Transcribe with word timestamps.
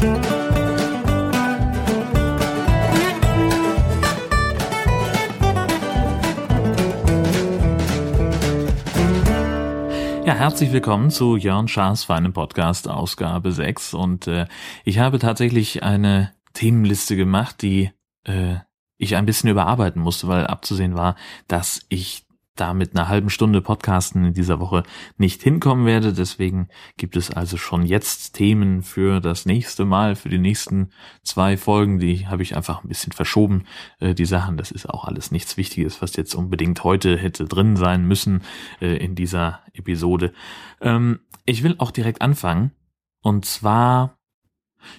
Ja, 0.00 0.06
herzlich 10.24 10.72
willkommen 10.72 11.10
zu 11.10 11.36
Jörn 11.36 11.68
Schaas 11.68 12.04
feinem 12.04 12.32
Podcast, 12.32 12.88
Ausgabe 12.88 13.52
6. 13.52 13.92
Und 13.92 14.26
äh, 14.26 14.46
ich 14.86 14.98
habe 14.98 15.18
tatsächlich 15.18 15.82
eine 15.82 16.32
Themenliste 16.54 17.14
gemacht, 17.16 17.60
die 17.60 17.90
äh, 18.24 18.54
ich 18.96 19.16
ein 19.16 19.26
bisschen 19.26 19.50
überarbeiten 19.50 20.00
musste, 20.00 20.28
weil 20.28 20.46
abzusehen 20.46 20.94
war, 20.94 21.14
dass 21.46 21.82
ich 21.90 22.24
da 22.56 22.74
mit 22.74 22.94
einer 22.94 23.08
halben 23.08 23.30
Stunde 23.30 23.60
Podcasten 23.60 24.24
in 24.24 24.34
dieser 24.34 24.60
Woche 24.60 24.82
nicht 25.16 25.42
hinkommen 25.42 25.86
werde. 25.86 26.12
Deswegen 26.12 26.68
gibt 26.96 27.16
es 27.16 27.30
also 27.30 27.56
schon 27.56 27.86
jetzt 27.86 28.34
Themen 28.34 28.82
für 28.82 29.20
das 29.20 29.46
nächste 29.46 29.84
Mal, 29.84 30.14
für 30.16 30.28
die 30.28 30.38
nächsten 30.38 30.90
zwei 31.22 31.56
Folgen. 31.56 31.98
Die 31.98 32.26
habe 32.26 32.42
ich 32.42 32.56
einfach 32.56 32.82
ein 32.82 32.88
bisschen 32.88 33.12
verschoben, 33.12 33.64
äh, 34.00 34.14
die 34.14 34.26
Sachen. 34.26 34.56
Das 34.56 34.70
ist 34.70 34.88
auch 34.88 35.04
alles 35.04 35.30
nichts 35.30 35.56
Wichtiges, 35.56 36.02
was 36.02 36.16
jetzt 36.16 36.34
unbedingt 36.34 36.84
heute 36.84 37.16
hätte 37.16 37.46
drin 37.46 37.76
sein 37.76 38.04
müssen 38.06 38.42
äh, 38.80 38.96
in 38.96 39.14
dieser 39.14 39.60
Episode. 39.72 40.32
Ähm, 40.80 41.20
ich 41.46 41.62
will 41.62 41.76
auch 41.78 41.90
direkt 41.90 42.20
anfangen. 42.20 42.72
Und 43.22 43.44
zwar, 43.44 44.18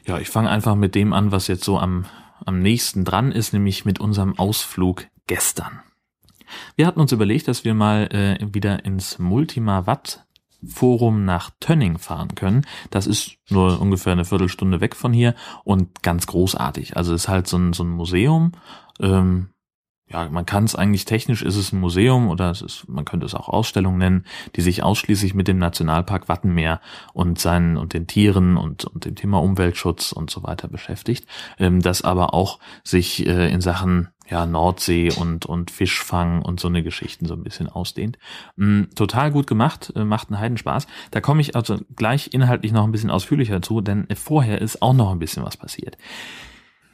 ja, 0.06 0.20
ich 0.20 0.30
fange 0.30 0.50
einfach 0.50 0.76
mit 0.76 0.96
dem 0.96 1.14
an, 1.14 1.32
was 1.32 1.48
jetzt 1.48 1.64
so 1.64 1.80
am, 1.80 2.06
am 2.46 2.60
nächsten 2.60 3.06
dran 3.06 3.32
ist, 3.32 3.54
nämlich 3.54 3.86
mit 3.86 4.00
unserem 4.00 4.38
Ausflug 4.38 5.08
gestern. 5.28 5.82
Wir 6.76 6.88
hatten 6.88 7.00
uns 7.00 7.12
überlegt, 7.12 7.48
dass 7.48 7.64
wir 7.64 7.74
mal 7.74 8.08
äh, 8.14 8.38
wieder 8.54 8.86
ins 8.86 9.20
Multima 9.20 9.86
Watt 9.86 10.26
Forum 10.66 11.26
nach 11.26 11.52
Tönning 11.60 11.98
fahren 11.98 12.36
können. 12.36 12.66
Das 12.92 13.08
ist 13.08 13.38
nur 13.50 13.82
ungefähr 13.82 14.14
eine 14.14 14.26
Viertelstunde 14.26 14.80
weg 14.80 14.96
von 14.96 15.14
hier 15.14 15.34
und 15.64 16.04
ganz 16.04 16.28
großartig. 16.28 16.98
Also 16.98 17.14
es 17.14 17.24
ist 17.24 17.28
halt 17.30 17.48
so 17.48 17.58
ein, 17.58 17.74
so 17.74 17.84
ein 17.84 17.90
Museum. 17.90 18.52
Ähm, 19.00 19.50
ja, 20.12 20.28
man 20.30 20.46
kann 20.46 20.66
es 20.66 20.76
eigentlich 20.76 21.06
technisch 21.06 21.42
ist 21.42 21.56
es 21.56 21.72
ein 21.72 21.80
Museum 21.80 22.28
oder 22.28 22.52
es 22.52 22.62
ist, 22.62 22.88
man 22.90 23.06
könnte 23.06 23.26
es 23.26 23.36
auch 23.36 23.48
Ausstellung 23.48 23.98
nennen, 23.98 24.26
die 24.56 24.62
sich 24.62 24.84
ausschließlich 24.84 25.34
mit 25.34 25.48
dem 25.48 25.58
Nationalpark 25.58 26.28
Wattenmeer 26.28 26.82
und 27.14 27.40
seinen 27.40 27.78
und 27.78 27.94
den 27.94 28.08
Tieren 28.08 28.58
und, 28.58 28.86
und 28.86 29.06
dem 29.06 29.16
Thema 29.16 29.42
Umweltschutz 29.42 30.12
und 30.12 30.30
so 30.30 30.44
weiter 30.44 30.68
beschäftigt. 30.68 31.28
Ähm, 31.58 31.82
das 31.82 32.02
aber 32.02 32.34
auch 32.34 32.60
sich 32.84 33.26
äh, 33.26 33.52
in 33.52 33.62
Sachen 33.62 34.10
ja, 34.30 34.46
Nordsee 34.46 35.12
und, 35.12 35.46
und 35.46 35.72
Fischfang 35.72 36.42
und 36.42 36.60
so 36.60 36.68
eine 36.68 36.84
Geschichten 36.84 37.26
so 37.26 37.34
ein 37.34 37.44
bisschen 37.44 37.68
ausdehnt. 37.68 38.18
Mm, 38.56 38.84
total 38.96 39.32
gut 39.32 39.48
gemacht, 39.48 39.94
äh, 39.96 40.04
macht 40.04 40.30
einen 40.30 40.40
Heidenspaß. 40.40 40.88
Da 41.12 41.22
komme 41.22 41.42
ich 41.42 41.56
also 41.56 41.80
gleich 41.96 42.34
inhaltlich 42.34 42.72
noch 42.72 42.84
ein 42.84 42.92
bisschen 42.92 43.12
ausführlicher 43.12 43.62
zu, 43.62 43.82
denn 43.82 44.08
vorher 44.16 44.62
ist 44.62 44.82
auch 44.82 44.94
noch 44.94 45.12
ein 45.12 45.20
bisschen 45.20 45.44
was 45.44 45.58
passiert. 45.58 45.98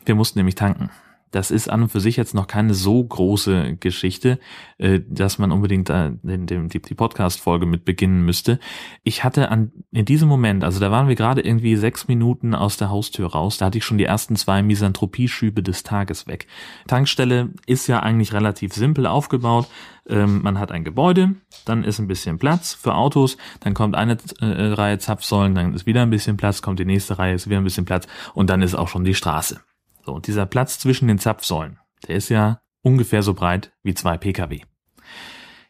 Wir 0.05 0.15
mussten 0.15 0.39
nämlich 0.39 0.55
tanken 0.55 0.89
das 1.31 1.51
ist 1.51 1.69
an 1.69 1.83
und 1.83 1.89
für 1.89 1.99
sich 1.99 2.17
jetzt 2.17 2.33
noch 2.33 2.47
keine 2.47 2.73
so 2.73 3.03
große 3.03 3.77
Geschichte, 3.79 4.39
äh, 4.77 5.01
dass 5.07 5.39
man 5.39 5.51
unbedingt 5.51 5.89
äh, 5.89 6.11
die 6.23 6.95
Podcast-Folge 6.95 7.65
mit 7.65 7.85
beginnen 7.85 8.23
müsste. 8.23 8.59
Ich 9.03 9.23
hatte 9.23 9.49
an 9.49 9.71
in 9.91 10.05
diesem 10.05 10.29
Moment, 10.29 10.63
also 10.63 10.79
da 10.79 10.91
waren 10.91 11.07
wir 11.07 11.15
gerade 11.15 11.41
irgendwie 11.41 11.75
sechs 11.75 12.07
Minuten 12.07 12.55
aus 12.55 12.77
der 12.77 12.89
Haustür 12.89 13.27
raus, 13.27 13.57
da 13.57 13.65
hatte 13.65 13.77
ich 13.77 13.85
schon 13.85 13.97
die 13.97 14.05
ersten 14.05 14.35
zwei 14.35 14.61
Misanthropie-Schübe 14.61 15.63
des 15.63 15.83
Tages 15.83 16.27
weg. 16.27 16.47
Tankstelle 16.87 17.49
ist 17.65 17.87
ja 17.87 17.99
eigentlich 17.99 18.33
relativ 18.33 18.73
simpel 18.73 19.05
aufgebaut. 19.05 19.67
Ähm, 20.09 20.41
man 20.41 20.57
hat 20.57 20.71
ein 20.71 20.85
Gebäude, 20.85 21.35
dann 21.65 21.83
ist 21.83 21.99
ein 21.99 22.07
bisschen 22.07 22.37
Platz 22.37 22.73
für 22.73 22.95
Autos, 22.95 23.37
dann 23.59 23.73
kommt 23.73 23.95
eine 23.95 24.17
äh, 24.39 24.45
Reihe 24.45 24.99
Zapfsäulen, 24.99 25.53
dann 25.53 25.73
ist 25.73 25.85
wieder 25.85 26.01
ein 26.01 26.09
bisschen 26.09 26.37
Platz, 26.37 26.61
kommt 26.61 26.79
die 26.79 26.85
nächste 26.85 27.19
Reihe, 27.19 27.33
ist 27.33 27.49
wieder 27.49 27.59
ein 27.59 27.65
bisschen 27.65 27.85
Platz 27.85 28.07
und 28.33 28.49
dann 28.49 28.61
ist 28.61 28.75
auch 28.75 28.87
schon 28.87 29.03
die 29.03 29.13
Straße. 29.13 29.59
So, 30.07 30.13
und 30.13 30.25
dieser 30.27 30.45
Platz 30.45 30.79
zwischen 30.79 31.09
den 31.09 31.19
Zapfsäulen, 31.19 31.79
der 32.07 32.15
ist 32.15 32.29
ja 32.29 32.61
ungefähr 32.81 33.23
so 33.23 33.33
breit 33.33 33.73
wie 33.83 33.93
zwei 33.93 34.15
Pkw. 34.15 34.61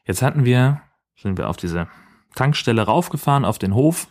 Jetzt 0.06 0.22
hatten 0.22 0.46
wir, 0.46 0.80
sind 1.16 1.40
wir 1.40 1.50
auf 1.50 1.58
diese 1.58 1.88
Tankstelle 2.36 2.84
raufgefahren, 2.84 3.46
auf 3.46 3.58
den 3.58 3.74
Hof 3.74 4.08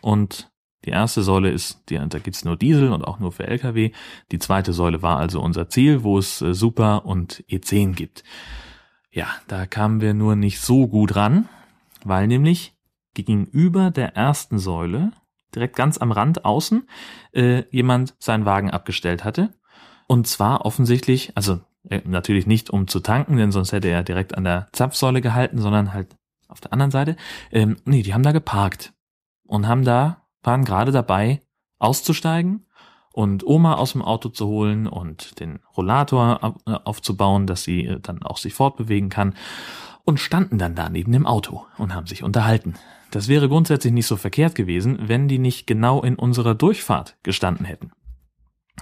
und 0.00 0.50
die 0.84 0.90
erste 0.90 1.22
Säule 1.22 1.52
ist, 1.52 1.88
die, 1.88 2.00
da 2.08 2.18
gibt's 2.18 2.44
nur 2.44 2.56
Diesel 2.56 2.92
und 2.92 3.04
auch 3.04 3.20
nur 3.20 3.30
für 3.30 3.46
Lkw. 3.46 3.92
Die 4.32 4.40
zweite 4.40 4.72
Säule 4.72 5.02
war 5.02 5.18
also 5.18 5.40
unser 5.40 5.68
Ziel, 5.68 6.02
wo 6.02 6.18
es 6.18 6.42
äh, 6.42 6.52
Super 6.52 7.06
und 7.06 7.44
E10 7.48 7.92
gibt. 7.92 8.24
Ja, 9.12 9.28
da 9.46 9.66
kamen 9.66 10.00
wir 10.00 10.14
nur 10.14 10.34
nicht 10.34 10.60
so 10.60 10.88
gut 10.88 11.14
ran, 11.14 11.48
weil 12.02 12.26
nämlich 12.26 12.74
gegenüber 13.14 13.92
der 13.92 14.16
ersten 14.16 14.58
Säule, 14.58 15.12
direkt 15.54 15.76
ganz 15.76 15.96
am 15.96 16.10
Rand 16.10 16.44
außen, 16.44 16.88
äh, 17.30 17.62
jemand 17.70 18.16
seinen 18.18 18.46
Wagen 18.46 18.72
abgestellt 18.72 19.22
hatte 19.22 19.54
und 20.10 20.26
zwar 20.26 20.66
offensichtlich, 20.66 21.30
also 21.36 21.60
äh, 21.88 22.00
natürlich 22.04 22.44
nicht 22.44 22.68
um 22.68 22.88
zu 22.88 22.98
tanken, 22.98 23.36
denn 23.36 23.52
sonst 23.52 23.70
hätte 23.70 23.86
er 23.86 24.02
direkt 24.02 24.36
an 24.36 24.42
der 24.42 24.66
Zapfsäule 24.72 25.20
gehalten, 25.20 25.58
sondern 25.58 25.94
halt 25.94 26.16
auf 26.48 26.60
der 26.60 26.72
anderen 26.72 26.90
Seite. 26.90 27.14
Ähm, 27.52 27.76
nee, 27.84 28.02
die 28.02 28.12
haben 28.12 28.24
da 28.24 28.32
geparkt 28.32 28.92
und 29.46 29.68
haben 29.68 29.84
da, 29.84 30.26
waren 30.42 30.64
gerade 30.64 30.90
dabei, 30.90 31.42
auszusteigen 31.78 32.66
und 33.12 33.46
Oma 33.46 33.74
aus 33.74 33.92
dem 33.92 34.02
Auto 34.02 34.30
zu 34.30 34.48
holen 34.48 34.88
und 34.88 35.38
den 35.38 35.60
Rollator 35.76 36.56
äh, 36.66 36.72
aufzubauen, 36.72 37.46
dass 37.46 37.62
sie 37.62 37.86
äh, 37.86 38.00
dann 38.00 38.24
auch 38.24 38.38
sich 38.38 38.52
fortbewegen 38.52 39.10
kann 39.10 39.36
und 40.02 40.18
standen 40.18 40.58
dann 40.58 40.74
da 40.74 40.88
neben 40.88 41.12
dem 41.12 41.24
Auto 41.24 41.66
und 41.78 41.94
haben 41.94 42.08
sich 42.08 42.24
unterhalten. 42.24 42.74
Das 43.12 43.28
wäre 43.28 43.48
grundsätzlich 43.48 43.92
nicht 43.92 44.08
so 44.08 44.16
verkehrt 44.16 44.56
gewesen, 44.56 44.98
wenn 45.02 45.28
die 45.28 45.38
nicht 45.38 45.68
genau 45.68 46.02
in 46.02 46.16
unserer 46.16 46.56
Durchfahrt 46.56 47.16
gestanden 47.22 47.64
hätten. 47.64 47.92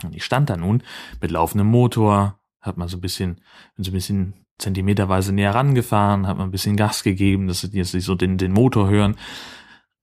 Und 0.05 0.15
ich 0.15 0.25
stand 0.25 0.51
da 0.51 0.57
nun 0.57 0.83
mit 1.21 1.31
laufendem 1.31 1.67
Motor, 1.67 2.39
hat 2.61 2.77
man 2.77 2.89
so 2.89 2.97
ein 2.97 3.01
bisschen, 3.01 3.37
bin 3.77 3.85
so 3.85 3.91
ein 3.91 3.95
bisschen 3.95 4.35
zentimeterweise 4.59 5.33
näher 5.33 5.55
rangefahren, 5.55 6.27
hat 6.27 6.37
man 6.37 6.49
ein 6.49 6.53
bisschen 6.53 6.77
Gas 6.77 7.03
gegeben, 7.03 7.47
dass 7.47 7.61
sie 7.61 7.69
jetzt 7.77 7.93
so 7.93 8.15
den, 8.15 8.39
den 8.39 8.53
Motor 8.53 8.89
hören. 8.89 9.17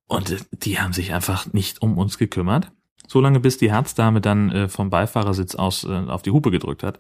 Und 0.08 0.32
äh, 0.32 0.38
die 0.52 0.80
haben 0.80 0.94
sich 0.94 1.14
einfach 1.14 1.52
nicht 1.54 1.82
um 1.82 1.98
uns 1.98 2.18
gekümmert. 2.18 2.72
Solange 3.08 3.40
bis 3.40 3.58
die 3.58 3.72
Herzdame 3.72 4.22
dann 4.22 4.52
äh, 4.52 4.68
vom 4.68 4.90
Beifahrersitz 4.90 5.56
aus 5.56 5.84
äh, 5.84 5.94
auf 6.08 6.22
die 6.22 6.32
Hupe 6.32 6.52
gedrückt 6.52 6.84
hat. 6.84 6.98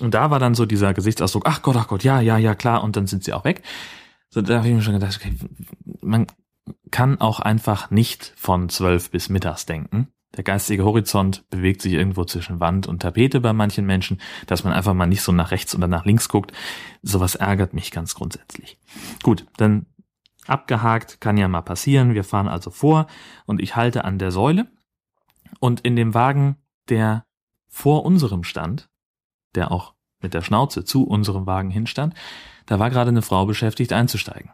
Und 0.00 0.14
da 0.14 0.30
war 0.30 0.38
dann 0.38 0.54
so 0.54 0.66
dieser 0.66 0.94
Gesichtsausdruck, 0.94 1.44
ach 1.46 1.62
Gott, 1.62 1.76
ach 1.76 1.88
Gott, 1.88 2.02
ja, 2.02 2.20
ja, 2.20 2.38
ja, 2.38 2.54
klar, 2.54 2.82
und 2.82 2.96
dann 2.96 3.06
sind 3.06 3.24
sie 3.24 3.32
auch 3.32 3.44
weg. 3.44 3.62
So, 4.30 4.40
da 4.40 4.58
habe 4.58 4.68
ich 4.68 4.74
mir 4.74 4.82
schon 4.82 4.94
gedacht, 4.94 5.20
okay, 5.20 5.36
man 6.00 6.26
kann 6.90 7.20
auch 7.20 7.40
einfach 7.40 7.90
nicht 7.90 8.32
von 8.36 8.68
zwölf 8.68 9.10
bis 9.10 9.28
mittags 9.28 9.66
denken. 9.66 10.08
Der 10.36 10.44
geistige 10.44 10.84
Horizont 10.84 11.48
bewegt 11.50 11.82
sich 11.82 11.92
irgendwo 11.92 12.24
zwischen 12.24 12.58
Wand 12.58 12.86
und 12.86 13.02
Tapete 13.02 13.40
bei 13.40 13.52
manchen 13.52 13.84
Menschen, 13.84 14.20
dass 14.46 14.64
man 14.64 14.72
einfach 14.72 14.94
mal 14.94 15.06
nicht 15.06 15.22
so 15.22 15.32
nach 15.32 15.50
rechts 15.50 15.74
oder 15.74 15.88
nach 15.88 16.06
links 16.06 16.28
guckt. 16.28 16.52
Sowas 17.02 17.34
ärgert 17.34 17.74
mich 17.74 17.90
ganz 17.90 18.14
grundsätzlich. 18.14 18.78
Gut, 19.22 19.46
dann 19.58 19.86
abgehakt, 20.46 21.20
kann 21.20 21.36
ja 21.36 21.48
mal 21.48 21.62
passieren. 21.62 22.14
Wir 22.14 22.24
fahren 22.24 22.48
also 22.48 22.70
vor 22.70 23.06
und 23.46 23.60
ich 23.60 23.76
halte 23.76 24.04
an 24.04 24.18
der 24.18 24.30
Säule 24.30 24.68
und 25.60 25.80
in 25.80 25.96
dem 25.96 26.14
Wagen, 26.14 26.56
der 26.88 27.26
vor 27.68 28.04
unserem 28.04 28.42
stand, 28.42 28.88
der 29.54 29.70
auch 29.70 29.94
mit 30.20 30.34
der 30.34 30.42
Schnauze 30.42 30.84
zu 30.84 31.04
unserem 31.04 31.46
Wagen 31.46 31.70
hinstand, 31.70 32.14
da 32.66 32.78
war 32.78 32.90
gerade 32.90 33.10
eine 33.10 33.22
Frau 33.22 33.44
beschäftigt 33.44 33.92
einzusteigen. 33.92 34.50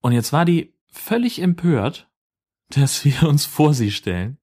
Und 0.00 0.12
jetzt 0.12 0.32
war 0.32 0.44
die 0.44 0.74
völlig 0.86 1.40
empört, 1.40 2.10
dass 2.70 3.04
wir 3.04 3.28
uns 3.28 3.44
vor 3.44 3.74
sie 3.74 3.90
stellen 3.90 4.38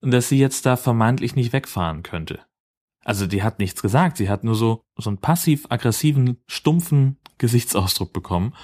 und 0.00 0.12
dass 0.12 0.28
sie 0.28 0.38
jetzt 0.38 0.66
da 0.66 0.76
vermeintlich 0.76 1.34
nicht 1.34 1.52
wegfahren 1.52 2.02
könnte. 2.02 2.40
Also 3.04 3.26
die 3.26 3.42
hat 3.42 3.58
nichts 3.58 3.80
gesagt, 3.80 4.18
sie 4.18 4.28
hat 4.28 4.44
nur 4.44 4.54
so, 4.54 4.82
so 4.96 5.08
einen 5.10 5.18
passiv-aggressiven, 5.18 6.42
stumpfen 6.46 7.18
Gesichtsausdruck 7.38 8.12
bekommen 8.12 8.54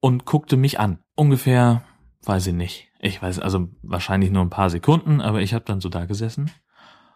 und 0.00 0.26
guckte 0.26 0.56
mich 0.56 0.78
an. 0.78 0.98
Ungefähr, 1.14 1.82
weiß 2.24 2.48
ich 2.48 2.54
nicht. 2.54 2.88
Ich 3.00 3.22
weiß, 3.22 3.38
also 3.38 3.68
wahrscheinlich 3.82 4.30
nur 4.30 4.42
ein 4.42 4.50
paar 4.50 4.68
Sekunden, 4.68 5.20
aber 5.20 5.40
ich 5.40 5.54
habe 5.54 5.64
dann 5.64 5.80
so 5.80 5.88
da 5.88 6.04
gesessen. 6.04 6.50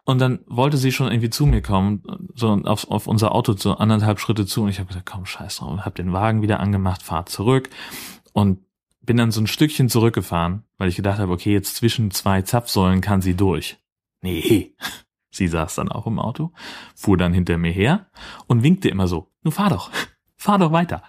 Und 0.07 0.19
dann 0.21 0.41
wollte 0.47 0.77
sie 0.77 0.93
schon 0.93 1.09
irgendwie 1.09 1.31
zu 1.31 1.47
mir 1.47 1.63
kommen, 1.63 2.03
so 2.35 2.53
auf, 2.65 2.91
auf 2.91 3.07
unser 3.07 3.33
Auto 3.33 3.55
so 3.55 3.77
anderthalb 3.77 4.21
Schritte 4.21 4.45
zu 4.47 4.63
und 4.63 4.69
ich 4.69 4.79
habe 4.79 4.89
gesagt, 4.89 5.07
komm, 5.07 5.25
scheiß 5.25 5.57
drauf, 5.57 5.81
hab 5.81 5.95
den 5.95 6.13
Wagen 6.13 6.43
wieder 6.43 6.61
angemacht, 6.61 7.03
fahr 7.03 7.25
zurück 7.27 7.71
und 8.33 8.61
bin 9.05 9.17
dann 9.17 9.31
so 9.31 9.41
ein 9.41 9.47
Stückchen 9.47 9.89
zurückgefahren, 9.89 10.65
weil 10.79 10.89
ich 10.89 10.97
gedacht 10.97 11.19
habe, 11.19 11.33
okay, 11.33 11.53
jetzt 11.53 11.77
zwischen 11.77 12.11
zwei 12.11 12.43
Zapfsäulen 12.43 13.01
kann 13.01 13.23
sie 13.23 13.35
durch. 13.35 13.79
Nee. 14.23 14.75
Sie 15.31 15.49
saß 15.49 15.75
dann 15.75 15.89
auch 15.89 16.07
im 16.07 16.21
Auto, 16.21 16.53
fuhr 16.95 17.17
dann 17.17 17.35
hinter 17.35 17.59
mir 17.59 17.73
her 17.73 18.07
und 18.47 18.63
winkte 18.63 18.89
immer 18.89 19.09
so, 19.09 19.33
nur 19.43 19.51
fahr 19.51 19.69
doch, 19.69 19.91
fahr 20.37 20.59
doch 20.59 20.71
weiter. 20.71 21.03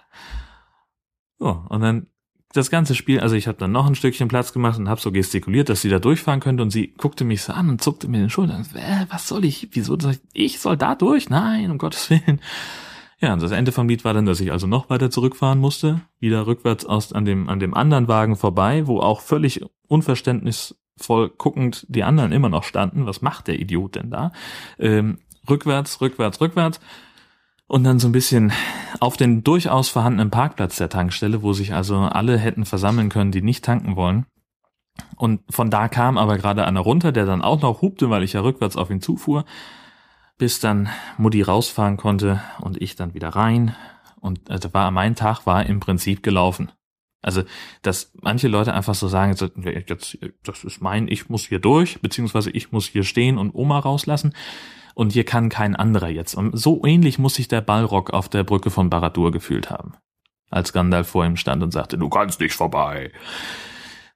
So, 1.38 1.64
und 1.68 1.80
dann 1.80 2.08
das 2.52 2.70
ganze 2.70 2.96
Spiel, 2.96 3.20
also 3.20 3.36
ich 3.36 3.46
habe 3.46 3.58
dann 3.58 3.70
noch 3.70 3.86
ein 3.86 3.94
Stückchen 3.94 4.26
Platz 4.26 4.52
gemacht 4.52 4.78
und 4.78 4.88
habe 4.88 5.00
so 5.00 5.12
gestikuliert, 5.12 5.68
dass 5.68 5.82
sie 5.82 5.90
da 5.90 6.00
durchfahren 6.00 6.40
könnte 6.40 6.64
und 6.64 6.70
sie 6.70 6.88
guckte 6.96 7.24
mich 7.24 7.42
so 7.42 7.52
an 7.52 7.68
und 7.68 7.82
zuckte 7.82 8.08
mir 8.08 8.18
den 8.18 8.30
Schultern. 8.30 8.66
Äh, 8.74 9.06
was 9.10 9.28
soll 9.28 9.44
ich? 9.44 9.68
Wieso 9.72 9.96
soll 9.98 10.12
ich? 10.12 10.20
Ich 10.32 10.60
soll 10.60 10.76
da 10.76 10.96
durch? 10.96 11.28
Nein, 11.28 11.70
um 11.70 11.78
Gottes 11.78 12.10
Willen. 12.10 12.40
Ja, 13.18 13.32
und 13.32 13.42
das 13.42 13.50
Ende 13.50 13.72
vom 13.72 13.88
Lied 13.88 14.04
war 14.04 14.12
dann, 14.12 14.26
dass 14.26 14.40
ich 14.40 14.52
also 14.52 14.66
noch 14.66 14.90
weiter 14.90 15.10
zurückfahren 15.10 15.58
musste, 15.58 16.02
wieder 16.18 16.46
rückwärts 16.46 16.84
aus 16.84 17.12
an 17.12 17.24
dem 17.24 17.48
an 17.48 17.60
dem 17.60 17.72
anderen 17.72 18.08
Wagen 18.08 18.36
vorbei, 18.36 18.86
wo 18.86 19.00
auch 19.00 19.20
völlig 19.20 19.64
Unverständnis 19.88 20.76
voll 20.98 21.30
guckend 21.30 21.86
die 21.88 22.04
anderen 22.04 22.32
immer 22.32 22.48
noch 22.48 22.64
standen. 22.64 23.06
Was 23.06 23.22
macht 23.22 23.48
der 23.48 23.58
Idiot 23.58 23.94
denn 23.94 24.10
da? 24.10 24.32
Ähm, 24.78 25.18
rückwärts, 25.48 26.00
rückwärts, 26.00 26.40
rückwärts. 26.40 26.80
Und 27.68 27.84
dann 27.84 27.98
so 27.98 28.08
ein 28.08 28.12
bisschen 28.12 28.52
auf 29.00 29.16
den 29.16 29.42
durchaus 29.42 29.88
vorhandenen 29.88 30.30
Parkplatz 30.30 30.76
der 30.76 30.88
Tankstelle, 30.88 31.42
wo 31.42 31.52
sich 31.52 31.74
also 31.74 31.96
alle 31.96 32.38
hätten 32.38 32.64
versammeln 32.64 33.08
können, 33.08 33.32
die 33.32 33.42
nicht 33.42 33.64
tanken 33.64 33.96
wollen. 33.96 34.26
Und 35.16 35.40
von 35.50 35.68
da 35.68 35.88
kam 35.88 36.16
aber 36.16 36.38
gerade 36.38 36.64
einer 36.64 36.80
runter, 36.80 37.12
der 37.12 37.26
dann 37.26 37.42
auch 37.42 37.60
noch 37.60 37.82
hupte, 37.82 38.08
weil 38.08 38.22
ich 38.22 38.34
ja 38.34 38.40
rückwärts 38.40 38.76
auf 38.76 38.90
ihn 38.90 39.00
zufuhr, 39.00 39.44
bis 40.38 40.60
dann 40.60 40.88
Mutti 41.18 41.42
rausfahren 41.42 41.96
konnte 41.96 42.42
und 42.60 42.80
ich 42.80 42.96
dann 42.96 43.14
wieder 43.14 43.30
rein. 43.30 43.74
Und 44.20 44.50
äh, 44.50 44.58
war 44.72 44.90
mein 44.90 45.14
Tag 45.14 45.46
war 45.46 45.66
im 45.66 45.80
Prinzip 45.80 46.22
gelaufen. 46.22 46.72
Also, 47.22 47.42
dass 47.82 48.12
manche 48.20 48.46
Leute 48.46 48.72
einfach 48.72 48.94
so 48.94 49.08
sagen, 49.08 49.34
jetzt, 49.64 50.18
das 50.44 50.64
ist 50.64 50.80
mein, 50.80 51.08
ich 51.08 51.28
muss 51.28 51.46
hier 51.46 51.58
durch, 51.58 52.00
beziehungsweise 52.00 52.50
ich 52.50 52.70
muss 52.70 52.86
hier 52.86 53.02
stehen 53.02 53.38
und 53.38 53.54
Oma 53.54 53.78
rauslassen. 53.80 54.32
Und 54.94 55.12
hier 55.12 55.24
kann 55.24 55.48
kein 55.48 55.76
anderer 55.76 56.08
jetzt. 56.08 56.34
Und 56.34 56.56
so 56.56 56.82
ähnlich 56.84 57.18
muss 57.18 57.34
sich 57.34 57.48
der 57.48 57.60
Ballrock 57.60 58.10
auf 58.10 58.28
der 58.28 58.44
Brücke 58.44 58.70
von 58.70 58.90
Baradur 58.90 59.32
gefühlt 59.32 59.70
haben. 59.70 59.94
Als 60.50 60.72
Gandalf 60.72 61.08
vor 61.08 61.26
ihm 61.26 61.36
stand 61.36 61.62
und 61.62 61.72
sagte, 61.72 61.98
du 61.98 62.08
kannst 62.08 62.40
nicht 62.40 62.54
vorbei. 62.54 63.12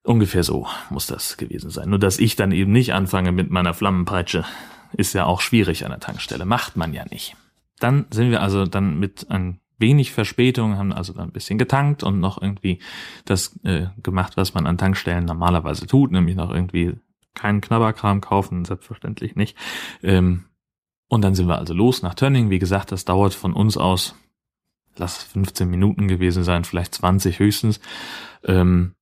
Ungefähr 0.02 0.44
so 0.44 0.66
muss 0.88 1.06
das 1.06 1.36
gewesen 1.36 1.70
sein. 1.70 1.90
Nur 1.90 1.98
dass 1.98 2.18
ich 2.18 2.36
dann 2.36 2.52
eben 2.52 2.72
nicht 2.72 2.94
anfange 2.94 3.32
mit 3.32 3.50
meiner 3.50 3.74
Flammenpeitsche, 3.74 4.44
ist 4.92 5.12
ja 5.12 5.26
auch 5.26 5.40
schwierig 5.40 5.84
an 5.84 5.90
der 5.90 6.00
Tankstelle. 6.00 6.44
Macht 6.44 6.76
man 6.76 6.92
ja 6.92 7.04
nicht. 7.10 7.36
Dann 7.78 8.06
sind 8.10 8.30
wir 8.30 8.42
also 8.42 8.66
dann 8.66 8.98
mit 8.98 9.30
ein 9.30 9.60
wenig 9.78 10.12
Verspätung, 10.12 10.76
haben 10.76 10.92
also 10.92 11.12
dann 11.12 11.28
ein 11.28 11.32
bisschen 11.32 11.58
getankt 11.58 12.02
und 12.02 12.20
noch 12.20 12.40
irgendwie 12.40 12.80
das 13.24 13.58
äh, 13.64 13.86
gemacht, 14.02 14.36
was 14.36 14.54
man 14.54 14.66
an 14.66 14.78
Tankstellen 14.78 15.24
normalerweise 15.24 15.86
tut, 15.86 16.12
nämlich 16.12 16.36
noch 16.36 16.50
irgendwie 16.50 16.94
keinen 17.34 17.60
Knabberkram 17.60 18.20
kaufen, 18.20 18.64
selbstverständlich 18.64 19.36
nicht. 19.36 19.56
Ähm, 20.02 20.44
und 21.08 21.22
dann 21.22 21.34
sind 21.34 21.48
wir 21.48 21.58
also 21.58 21.74
los 21.74 22.02
nach 22.02 22.14
Tönning. 22.14 22.50
Wie 22.50 22.58
gesagt, 22.58 22.92
das 22.92 23.04
dauert 23.04 23.34
von 23.34 23.52
uns 23.52 23.76
aus, 23.76 24.14
lass 24.96 25.22
15 25.24 25.68
Minuten 25.68 26.06
gewesen 26.06 26.44
sein, 26.44 26.64
vielleicht 26.64 26.94
20 26.94 27.38
höchstens. 27.38 27.80
Ähm, 28.44 28.94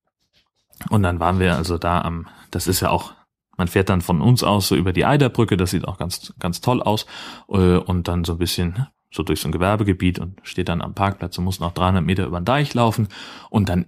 und 0.89 1.03
dann 1.03 1.19
waren 1.19 1.39
wir 1.39 1.55
also 1.55 1.77
da 1.77 2.01
am, 2.01 2.27
das 2.51 2.67
ist 2.67 2.79
ja 2.79 2.89
auch, 2.89 3.13
man 3.59 3.67
fährt 3.67 3.89
dann 3.89 4.01
von 4.01 4.21
uns 4.21 4.41
aus 4.41 4.69
so 4.69 4.75
über 4.75 4.93
die 4.93 5.05
Eiderbrücke, 5.05 5.57
das 5.57 5.71
sieht 5.71 5.87
auch 5.87 5.97
ganz, 5.97 6.33
ganz 6.39 6.61
toll 6.61 6.81
aus. 6.81 7.05
Äh, 7.49 7.75
und 7.75 8.07
dann 8.07 8.23
so 8.23 8.33
ein 8.33 8.37
bisschen 8.39 8.87
so 9.11 9.21
durch 9.21 9.41
so 9.41 9.49
ein 9.49 9.51
Gewerbegebiet 9.51 10.17
und 10.19 10.39
steht 10.43 10.69
dann 10.69 10.81
am 10.81 10.93
Parkplatz 10.93 11.37
und 11.37 11.43
muss 11.43 11.59
noch 11.59 11.73
300 11.73 12.03
Meter 12.03 12.25
über 12.25 12.39
den 12.39 12.45
Deich 12.45 12.73
laufen. 12.73 13.09
Und 13.49 13.67
dann 13.69 13.85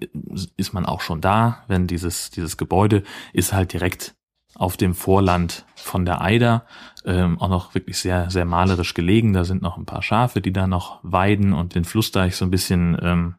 ist 0.58 0.74
man 0.74 0.86
auch 0.86 1.02
schon 1.02 1.22
da, 1.22 1.64
wenn 1.68 1.88
dieses, 1.88 2.32
dieses 2.32 2.58
Gebäude 2.58 3.04
ist 3.32 3.54
halt 3.54 3.72
direkt 3.74 4.14
auf 4.56 4.76
dem 4.76 4.94
Vorland 4.94 5.66
von 5.76 6.04
der 6.06 6.22
Eider, 6.22 6.66
ähm, 7.06 7.40
auch 7.40 7.48
noch 7.48 7.74
wirklich 7.74 7.98
sehr, 7.98 8.30
sehr 8.30 8.46
malerisch 8.46 8.94
gelegen. 8.94 9.32
Da 9.32 9.46
sind 9.46 9.62
noch 9.62 9.78
ein 9.78 9.86
paar 9.86 10.04
Schafe, 10.04 10.42
die 10.42 10.52
da 10.52 10.68
noch 10.68 11.00
weiden 11.04 11.54
und 11.54 11.76
den 11.76 11.86
Flussdeich 11.86 12.36
so 12.36 12.44
ein 12.44 12.52
bisschen 12.52 12.98
ähm, 13.02 13.36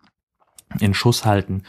in 0.80 0.94
Schuss 0.94 1.26
halten. 1.26 1.64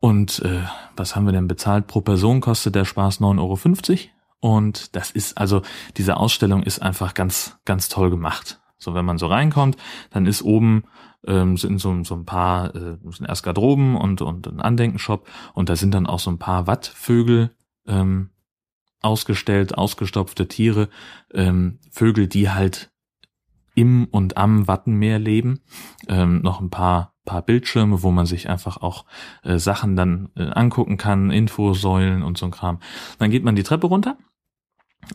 Und 0.00 0.40
äh, 0.40 0.62
was 0.96 1.16
haben 1.16 1.26
wir 1.26 1.32
denn 1.32 1.48
bezahlt? 1.48 1.86
Pro 1.86 2.00
Person 2.00 2.40
kostet 2.40 2.74
der 2.74 2.84
Spaß 2.84 3.20
9,50 3.20 3.38
Euro. 3.40 3.98
Und 4.40 4.94
das 4.94 5.10
ist 5.10 5.38
also, 5.38 5.62
diese 5.96 6.16
Ausstellung 6.16 6.62
ist 6.62 6.80
einfach 6.80 7.14
ganz, 7.14 7.58
ganz 7.64 7.88
toll 7.88 8.10
gemacht. 8.10 8.60
So, 8.78 8.94
wenn 8.94 9.06
man 9.06 9.18
so 9.18 9.26
reinkommt, 9.26 9.76
dann 10.10 10.26
ist 10.26 10.42
oben 10.42 10.84
ähm, 11.26 11.56
sind 11.56 11.78
so, 11.78 12.04
so 12.04 12.14
ein 12.14 12.24
paar, 12.24 12.74
äh, 12.74 12.98
sind 13.10 13.26
erst 13.28 13.42
Garderoben 13.42 13.96
und, 13.96 14.22
und 14.22 14.46
ein 14.46 14.60
Andenkenshop 14.60 15.28
und 15.54 15.68
da 15.68 15.76
sind 15.76 15.92
dann 15.92 16.06
auch 16.06 16.20
so 16.20 16.30
ein 16.30 16.38
paar 16.38 16.66
Wattvögel 16.66 17.50
ähm, 17.86 18.30
ausgestellt, 19.00 19.76
ausgestopfte 19.76 20.48
Tiere, 20.48 20.88
ähm, 21.32 21.78
Vögel, 21.90 22.28
die 22.28 22.50
halt 22.50 22.90
im 23.74 24.06
und 24.10 24.36
am 24.36 24.68
Wattenmeer 24.68 25.18
leben, 25.18 25.60
ähm, 26.08 26.40
noch 26.42 26.60
ein 26.60 26.70
paar 26.70 27.15
paar 27.26 27.42
Bildschirme, 27.42 28.02
wo 28.02 28.10
man 28.10 28.24
sich 28.24 28.48
einfach 28.48 28.78
auch 28.78 29.04
äh, 29.42 29.58
Sachen 29.58 29.96
dann 29.96 30.30
äh, 30.36 30.44
angucken 30.44 30.96
kann, 30.96 31.30
Infosäulen 31.30 32.22
und 32.22 32.38
so 32.38 32.46
ein 32.46 32.52
Kram. 32.52 32.80
Dann 33.18 33.30
geht 33.30 33.44
man 33.44 33.56
die 33.56 33.64
Treppe 33.64 33.88
runter 33.88 34.16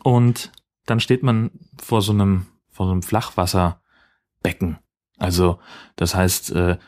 und 0.04 0.52
dann 0.86 1.00
steht 1.00 1.24
man 1.24 1.50
vor 1.82 2.02
so 2.02 2.12
einem 2.12 2.46
vor 2.68 2.86
so 2.86 2.92
einem 2.92 3.02
Flachwasserbecken. 3.02 4.78
Also 5.18 5.58
das 5.96 6.14
heißt, 6.14 6.52
äh, 6.52 6.78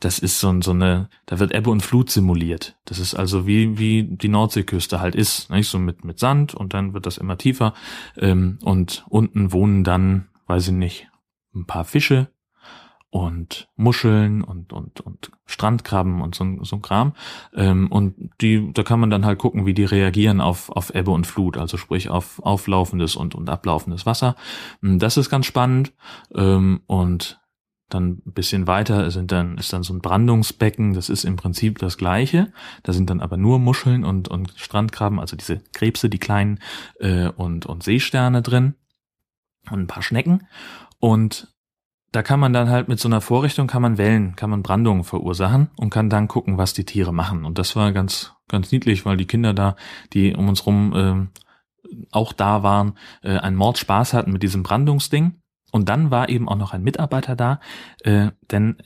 das 0.00 0.18
ist 0.18 0.40
so, 0.40 0.60
so 0.62 0.70
eine, 0.70 1.10
da 1.26 1.38
wird 1.38 1.52
Ebbe 1.52 1.70
und 1.70 1.82
Flut 1.82 2.10
simuliert. 2.10 2.78
Das 2.86 2.98
ist 2.98 3.14
also 3.14 3.46
wie 3.46 3.78
wie 3.78 4.02
die 4.04 4.28
Nordseeküste 4.28 5.00
halt 5.00 5.14
ist, 5.14 5.50
nicht 5.50 5.68
so 5.68 5.78
mit 5.78 6.04
mit 6.04 6.18
Sand 6.18 6.54
und 6.54 6.74
dann 6.74 6.94
wird 6.94 7.06
das 7.06 7.18
immer 7.18 7.38
tiefer 7.38 7.74
ähm, 8.16 8.58
und 8.62 9.04
unten 9.08 9.52
wohnen 9.52 9.84
dann, 9.84 10.28
weiß 10.46 10.68
ich 10.68 10.74
nicht, 10.74 11.08
ein 11.54 11.66
paar 11.66 11.84
Fische, 11.84 12.28
und 13.10 13.68
Muscheln 13.76 14.42
und 14.42 14.72
und 14.72 15.00
und 15.00 15.32
Strandkrabben 15.46 16.22
und 16.22 16.34
so, 16.34 16.44
so 16.62 16.76
ein 16.76 16.82
Kram. 16.82 17.12
Ähm, 17.54 17.88
und 17.90 18.30
die 18.40 18.72
da 18.72 18.84
kann 18.84 19.00
man 19.00 19.10
dann 19.10 19.24
halt 19.24 19.38
gucken 19.38 19.66
wie 19.66 19.74
die 19.74 19.84
reagieren 19.84 20.40
auf 20.40 20.70
auf 20.70 20.94
Ebbe 20.94 21.10
und 21.10 21.26
Flut 21.26 21.56
also 21.56 21.76
sprich 21.76 22.08
auf 22.08 22.40
auflaufendes 22.40 23.16
und 23.16 23.34
und 23.34 23.50
ablaufendes 23.50 24.06
Wasser. 24.06 24.36
Hm, 24.80 25.00
das 25.00 25.16
ist 25.16 25.28
ganz 25.28 25.46
spannend. 25.46 25.92
Ähm, 26.34 26.80
und 26.86 27.40
dann 27.88 28.22
ein 28.24 28.32
bisschen 28.32 28.68
weiter 28.68 29.10
sind 29.10 29.32
dann 29.32 29.58
ist 29.58 29.72
dann 29.72 29.82
so 29.82 29.92
ein 29.92 30.00
Brandungsbecken 30.00 30.94
das 30.94 31.08
ist 31.08 31.24
im 31.24 31.34
Prinzip 31.34 31.78
das 31.78 31.98
gleiche. 31.98 32.52
Da 32.84 32.92
sind 32.92 33.10
dann 33.10 33.20
aber 33.20 33.36
nur 33.36 33.58
Muscheln 33.58 34.04
und 34.04 34.28
und 34.28 34.54
Strandkrabben 34.56 35.18
also 35.18 35.36
diese 35.36 35.58
Krebse 35.72 36.08
die 36.08 36.18
kleinen 36.18 36.60
äh, 37.00 37.28
und 37.28 37.66
und 37.66 37.82
Seesterne 37.82 38.40
drin 38.40 38.74
und 39.68 39.80
ein 39.80 39.86
paar 39.88 40.04
Schnecken. 40.04 40.46
Und 41.00 41.48
da 42.12 42.22
kann 42.22 42.40
man 42.40 42.52
dann 42.52 42.68
halt 42.68 42.88
mit 42.88 42.98
so 42.98 43.08
einer 43.08 43.20
Vorrichtung 43.20 43.66
kann 43.66 43.82
man 43.82 43.98
Wellen, 43.98 44.34
kann 44.34 44.50
man 44.50 44.62
Brandungen 44.62 45.04
verursachen 45.04 45.70
und 45.76 45.90
kann 45.90 46.10
dann 46.10 46.28
gucken, 46.28 46.58
was 46.58 46.72
die 46.72 46.84
Tiere 46.84 47.12
machen. 47.12 47.44
Und 47.44 47.58
das 47.58 47.76
war 47.76 47.92
ganz, 47.92 48.32
ganz 48.48 48.72
niedlich, 48.72 49.06
weil 49.06 49.16
die 49.16 49.26
Kinder 49.26 49.54
da, 49.54 49.76
die 50.12 50.34
um 50.34 50.48
uns 50.48 50.66
rum 50.66 51.30
äh, 51.32 51.96
auch 52.10 52.32
da 52.32 52.62
waren, 52.62 52.94
äh, 53.22 53.38
einen 53.38 53.56
Mordspaß 53.56 54.12
hatten 54.12 54.32
mit 54.32 54.42
diesem 54.42 54.62
Brandungsding. 54.62 55.40
Und 55.72 55.88
dann 55.88 56.10
war 56.10 56.28
eben 56.28 56.48
auch 56.48 56.56
noch 56.56 56.72
ein 56.72 56.82
Mitarbeiter 56.82 57.36
da, 57.36 57.60
äh, 58.02 58.30
denn 58.50 58.78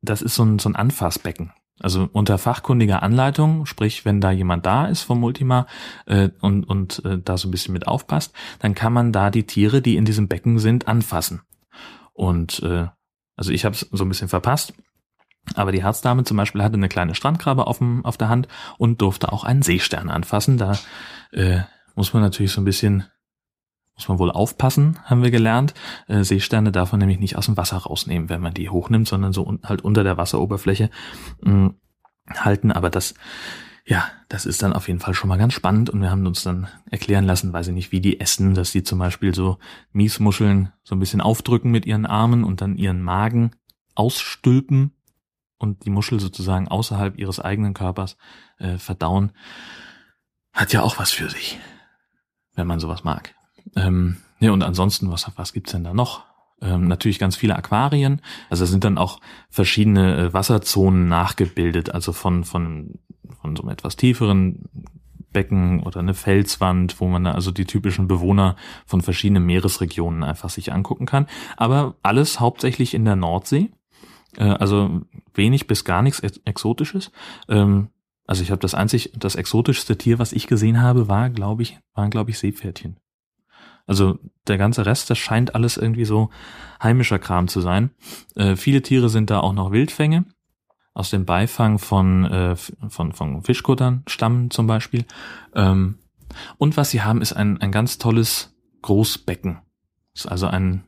das 0.00 0.22
ist 0.22 0.34
so 0.34 0.44
ein, 0.44 0.58
so 0.58 0.70
ein 0.70 0.76
Anfassbecken. 0.76 1.52
Also 1.78 2.08
unter 2.12 2.38
fachkundiger 2.38 3.02
Anleitung, 3.02 3.64
sprich, 3.66 4.04
wenn 4.04 4.20
da 4.20 4.30
jemand 4.30 4.66
da 4.66 4.86
ist 4.86 5.02
vom 5.02 5.20
Multima 5.20 5.66
äh, 6.06 6.28
und, 6.40 6.64
und 6.64 7.02
äh, 7.04 7.18
da 7.18 7.38
so 7.38 7.48
ein 7.48 7.50
bisschen 7.50 7.72
mit 7.72 7.86
aufpasst, 7.86 8.34
dann 8.58 8.74
kann 8.74 8.92
man 8.92 9.12
da 9.12 9.30
die 9.30 9.44
Tiere, 9.44 9.80
die 9.82 9.96
in 9.96 10.04
diesem 10.04 10.28
Becken 10.28 10.58
sind, 10.58 10.88
anfassen. 10.88 11.40
Und 12.12 12.62
äh, 12.62 12.86
also 13.36 13.52
ich 13.52 13.64
habe 13.64 13.74
es 13.74 13.88
so 13.90 14.04
ein 14.04 14.08
bisschen 14.08 14.28
verpasst. 14.28 14.74
Aber 15.54 15.72
die 15.72 15.82
Herzdame 15.82 16.24
zum 16.24 16.36
Beispiel 16.36 16.62
hatte 16.62 16.74
eine 16.74 16.88
kleine 16.88 17.14
Strandkrabbe 17.14 17.66
auf, 17.66 17.78
dem, 17.78 18.04
auf 18.04 18.16
der 18.16 18.28
Hand 18.28 18.46
und 18.78 19.00
durfte 19.00 19.32
auch 19.32 19.44
einen 19.44 19.62
Seestern 19.62 20.10
anfassen. 20.10 20.58
Da 20.58 20.78
äh, 21.32 21.60
muss 21.94 22.12
man 22.12 22.22
natürlich 22.22 22.52
so 22.52 22.60
ein 22.60 22.66
bisschen, 22.66 23.04
muss 23.94 24.08
man 24.08 24.18
wohl 24.18 24.30
aufpassen, 24.30 24.98
haben 25.04 25.22
wir 25.22 25.30
gelernt. 25.30 25.74
Äh, 26.06 26.22
Seesterne 26.22 26.72
darf 26.72 26.92
man 26.92 27.00
nämlich 27.00 27.18
nicht 27.18 27.36
aus 27.36 27.46
dem 27.46 27.56
Wasser 27.56 27.78
rausnehmen, 27.78 28.28
wenn 28.28 28.42
man 28.42 28.54
die 28.54 28.68
hochnimmt, 28.68 29.08
sondern 29.08 29.32
so 29.32 29.46
un 29.46 29.60
halt 29.64 29.82
unter 29.82 30.04
der 30.04 30.18
Wasseroberfläche 30.18 30.90
mh, 31.40 31.70
halten. 32.36 32.70
Aber 32.70 32.90
das 32.90 33.14
ja, 33.86 34.10
das 34.28 34.46
ist 34.46 34.62
dann 34.62 34.72
auf 34.72 34.88
jeden 34.88 35.00
Fall 35.00 35.14
schon 35.14 35.28
mal 35.28 35.38
ganz 35.38 35.54
spannend 35.54 35.90
und 35.90 36.00
wir 36.00 36.10
haben 36.10 36.26
uns 36.26 36.42
dann 36.42 36.68
erklären 36.90 37.24
lassen, 37.24 37.52
weiß 37.52 37.68
ich 37.68 37.74
nicht, 37.74 37.92
wie 37.92 38.00
die 38.00 38.20
essen, 38.20 38.54
dass 38.54 38.72
die 38.72 38.82
zum 38.82 38.98
Beispiel 38.98 39.34
so 39.34 39.58
Miesmuscheln 39.92 40.72
so 40.82 40.94
ein 40.94 41.00
bisschen 41.00 41.20
aufdrücken 41.20 41.70
mit 41.70 41.86
ihren 41.86 42.06
Armen 42.06 42.44
und 42.44 42.60
dann 42.60 42.76
ihren 42.76 43.02
Magen 43.02 43.52
ausstülpen 43.94 44.92
und 45.58 45.84
die 45.84 45.90
Muschel 45.90 46.20
sozusagen 46.20 46.68
außerhalb 46.68 47.18
ihres 47.18 47.40
eigenen 47.40 47.74
Körpers 47.74 48.16
äh, 48.58 48.78
verdauen. 48.78 49.32
Hat 50.52 50.72
ja 50.72 50.82
auch 50.82 50.98
was 50.98 51.10
für 51.10 51.28
sich, 51.28 51.58
wenn 52.54 52.66
man 52.66 52.80
sowas 52.80 53.04
mag. 53.04 53.34
Ähm, 53.76 54.16
ja, 54.40 54.52
und 54.52 54.62
ansonsten, 54.62 55.10
was, 55.10 55.30
was 55.36 55.52
gibt's 55.52 55.72
denn 55.72 55.84
da 55.84 55.92
noch? 55.92 56.29
Ähm, 56.60 56.88
natürlich 56.88 57.18
ganz 57.18 57.36
viele 57.36 57.56
Aquarien. 57.56 58.20
Also 58.48 58.66
sind 58.66 58.84
dann 58.84 58.98
auch 58.98 59.20
verschiedene 59.48 60.16
äh, 60.16 60.32
Wasserzonen 60.32 61.08
nachgebildet, 61.08 61.94
also 61.94 62.12
von, 62.12 62.44
von, 62.44 62.98
von 63.40 63.56
so 63.56 63.62
einem 63.62 63.72
etwas 63.72 63.96
tieferen 63.96 64.68
Becken 65.32 65.82
oder 65.82 66.00
eine 66.00 66.14
Felswand, 66.14 67.00
wo 67.00 67.06
man 67.06 67.24
da 67.24 67.32
also 67.32 67.50
die 67.50 67.64
typischen 67.64 68.08
Bewohner 68.08 68.56
von 68.84 69.00
verschiedenen 69.00 69.46
Meeresregionen 69.46 70.24
einfach 70.24 70.50
sich 70.50 70.72
angucken 70.72 71.06
kann. 71.06 71.26
Aber 71.56 71.96
alles 72.02 72.40
hauptsächlich 72.40 72.94
in 72.94 73.04
der 73.04 73.16
Nordsee. 73.16 73.70
Äh, 74.36 74.44
also 74.44 75.02
wenig 75.34 75.66
bis 75.66 75.84
gar 75.84 76.02
nichts 76.02 76.20
Exotisches. 76.20 77.10
Ähm, 77.48 77.88
also 78.26 78.42
ich 78.42 78.50
habe 78.50 78.60
das 78.60 78.74
einzig, 78.74 79.12
das 79.16 79.34
exotischste 79.34 79.98
Tier, 79.98 80.18
was 80.18 80.32
ich 80.32 80.46
gesehen 80.46 80.80
habe, 80.80 81.08
war, 81.08 81.30
glaube 81.30 81.62
ich, 81.62 81.78
waren, 81.94 82.10
glaube 82.10 82.30
ich, 82.30 82.38
Seepferdchen. 82.38 82.96
Also 83.90 84.20
der 84.46 84.56
ganze 84.56 84.86
Rest, 84.86 85.10
das 85.10 85.18
scheint 85.18 85.56
alles 85.56 85.76
irgendwie 85.76 86.04
so 86.04 86.30
heimischer 86.80 87.18
Kram 87.18 87.48
zu 87.48 87.60
sein. 87.60 87.90
Äh, 88.36 88.54
viele 88.54 88.82
Tiere 88.82 89.08
sind 89.08 89.30
da 89.30 89.40
auch 89.40 89.52
noch 89.52 89.72
Wildfänge 89.72 90.26
aus 90.94 91.10
dem 91.10 91.24
Beifang 91.24 91.80
von, 91.80 92.24
äh, 92.24 92.54
von, 92.54 93.12
von 93.12 93.42
Fischkuttern 93.42 94.04
stammen 94.06 94.52
zum 94.52 94.68
Beispiel. 94.68 95.06
Ähm, 95.56 95.98
Und 96.58 96.76
was 96.76 96.90
sie 96.90 97.02
haben, 97.02 97.20
ist 97.20 97.32
ein, 97.32 97.60
ein 97.60 97.72
ganz 97.72 97.98
tolles 97.98 98.56
Großbecken. 98.82 99.58
Ist 100.14 100.30
also 100.30 100.46
ein, 100.46 100.84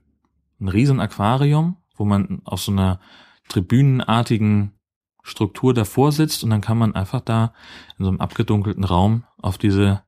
ein 0.61 0.69
riesen 0.69 1.01
Aquarium, 1.01 1.79
wo 1.97 2.05
man 2.05 2.41
auf 2.45 2.63
so 2.63 2.71
einer 2.71 3.01
tribünenartigen 3.49 4.79
Struktur 5.25 5.75
davor 5.75 6.13
sitzt 6.13 6.45
und 6.45 6.51
dann 6.51 6.61
kann 6.61 6.79
man 6.79 6.95
einfach 6.95 7.21
da 7.21 7.53
in 7.99 8.05
so 8.05 8.11
einem 8.11 8.21
abgedunkelten 8.21 8.85
Raum 8.85 9.25
auf 9.39 9.59
diese, 9.59 10.03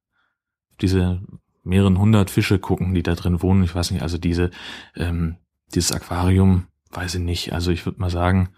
diese 0.81 1.23
mehreren 1.65 1.99
hundert 1.99 2.31
Fische 2.31 2.59
gucken, 2.59 2.95
die 2.95 3.03
da 3.03 3.15
drin 3.15 3.43
wohnen. 3.43 3.65
Ich 3.65 3.75
weiß 3.75 3.91
nicht, 3.91 4.03
also 4.03 4.19
diese, 4.19 4.51
ähm, 4.95 5.37
dieses 5.75 5.93
Aquarium, 5.93 6.67
weiß 6.91 7.17
ich 7.17 7.21
nicht. 7.21 7.53
Also 7.53 7.71
ich 7.71 7.85
würde 7.87 8.01
mal 8.01 8.11
sagen, 8.11 8.51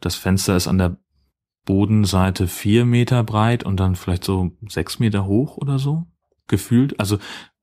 das 0.00 0.14
Fenster 0.14 0.56
ist 0.56 0.68
an 0.68 0.78
der 0.78 0.96
Bodenseite 1.64 2.48
vier 2.48 2.84
Meter 2.84 3.22
breit 3.22 3.64
und 3.64 3.78
dann 3.78 3.94
vielleicht 3.94 4.24
so 4.24 4.52
sechs 4.68 4.98
Meter 4.98 5.26
hoch 5.26 5.56
oder 5.56 5.78
so 5.78 6.06
gefühlt. 6.48 6.98
Also 6.98 7.18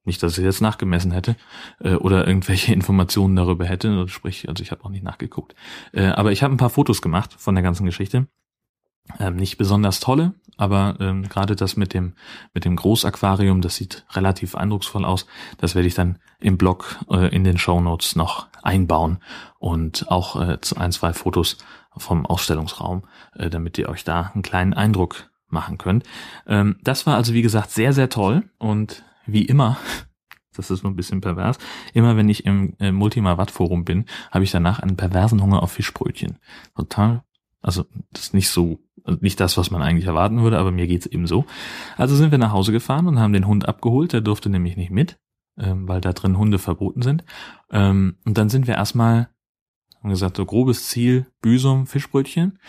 nicht, 0.06 0.24
dass 0.24 0.38
ich 0.38 0.44
jetzt 0.44 0.62
nachgemessen 0.62 1.12
hätte 1.12 1.36
äh, 1.80 1.96
oder 1.96 2.28
irgendwelche 2.28 2.74
Informationen 2.80 3.36
darüber 3.36 3.66
hätte. 3.66 4.08
Sprich, 4.08 4.48
also 4.48 4.64
ich 4.64 4.72
habe 4.72 4.84
auch 4.86 4.90
nicht 4.90 5.04
nachgeguckt. 5.04 5.56
Äh, 5.92 6.08
aber 6.08 6.32
ich 6.32 6.44
habe 6.44 6.54
ein 6.54 6.58
paar 6.58 6.70
Fotos 6.70 7.02
gemacht 7.02 7.36
von 7.38 7.56
der 7.56 7.64
ganzen 7.64 7.86
Geschichte. 7.86 8.28
Ähm, 9.20 9.36
nicht 9.36 9.58
besonders 9.58 10.00
tolle, 10.00 10.34
aber 10.60 10.98
ähm, 11.00 11.24
gerade 11.30 11.56
das 11.56 11.78
mit 11.78 11.94
dem 11.94 12.14
mit 12.54 12.66
dem 12.66 12.76
Großaquarium, 12.76 13.62
das 13.62 13.78
sieht 13.78 14.06
relativ 14.12 14.56
eindrucksvoll 14.56 15.06
aus. 15.06 15.26
Das 15.58 15.74
werde 15.74 15.88
ich 15.88 15.96
dann 15.96 16.20
im 16.40 16.58
Blog 16.58 17.00
äh, 17.10 17.34
in 17.34 17.46
den 17.46 17.58
Show 17.58 17.80
Notes 17.80 18.18
noch 18.18 18.48
einbauen 18.62 19.20
und 19.58 20.12
auch 20.12 20.36
äh, 20.36 20.58
ein 20.76 20.92
zwei 20.92 21.14
Fotos 21.14 21.58
vom 21.96 22.26
Ausstellungsraum, 22.26 23.04
äh, 23.36 23.50
damit 23.50 23.78
ihr 23.78 23.88
euch 23.88 24.04
da 24.04 24.32
einen 24.34 24.44
kleinen 24.44 24.74
Eindruck 24.74 25.30
machen 25.48 25.78
könnt. 25.78 26.04
Ähm, 26.46 26.78
das 26.84 27.08
war 27.08 27.16
also 27.16 27.34
wie 27.34 27.42
gesagt 27.42 27.72
sehr 27.72 27.94
sehr 27.94 28.10
toll 28.10 28.44
und 28.58 29.04
wie 29.26 29.46
immer 29.46 29.78
das 30.58 30.72
ist 30.72 30.84
nur 30.84 30.92
ein 30.92 30.98
bisschen 30.98 31.22
pervers. 31.22 31.58
Immer 31.94 32.18
wenn 32.18 32.28
ich 32.28 32.46
im 32.46 32.74
äh, 32.80 32.92
Multima 32.92 33.38
Watt 33.38 33.52
Forum 33.52 33.86
bin, 33.86 34.06
habe 34.30 34.44
ich 34.44 34.52
danach 34.52 34.80
einen 34.80 34.98
perversen 34.98 35.42
Hunger 35.42 35.64
auf 35.64 35.72
Fischbrötchen. 35.72 36.38
Total. 36.76 37.24
Also 37.62 37.86
das 38.12 38.24
ist 38.24 38.34
nicht 38.34 38.50
so 38.50 38.80
nicht 39.22 39.40
das, 39.40 39.58
was 39.58 39.72
man 39.72 39.82
eigentlich 39.82 40.06
erwarten 40.06 40.42
würde, 40.42 40.58
aber 40.58 40.72
mir 40.72 40.88
geht's 40.88 41.06
eben 41.06 41.28
so. 41.28 41.46
Also 41.98 42.16
sind 42.16 42.32
wir 42.32 42.38
nach 42.38 42.52
Hause 42.52 42.72
gefahren 42.72 43.08
und 43.08 43.20
haben 43.20 43.34
den 43.34 43.48
Hund 43.48 43.68
abgeholt, 43.68 44.14
der 44.14 44.22
durfte 44.22 44.50
nämlich 44.50 44.78
nicht 44.78 44.92
mit, 44.92 45.20
ähm, 45.58 45.88
weil 45.88 46.02
da 46.02 46.14
drin 46.14 46.38
Hunde 46.38 46.60
verboten 46.60 47.02
sind. 47.02 47.24
Ähm, 47.72 48.18
und 48.26 48.38
dann 48.38 48.50
sind 48.50 48.68
wir 48.68 48.76
erstmal, 48.76 49.30
haben 50.02 50.10
gesagt, 50.10 50.38
so 50.38 50.46
grobes 50.46 50.88
Ziel, 50.88 51.28
Büsum, 51.42 51.88
Fischbrötchen. 51.88 52.60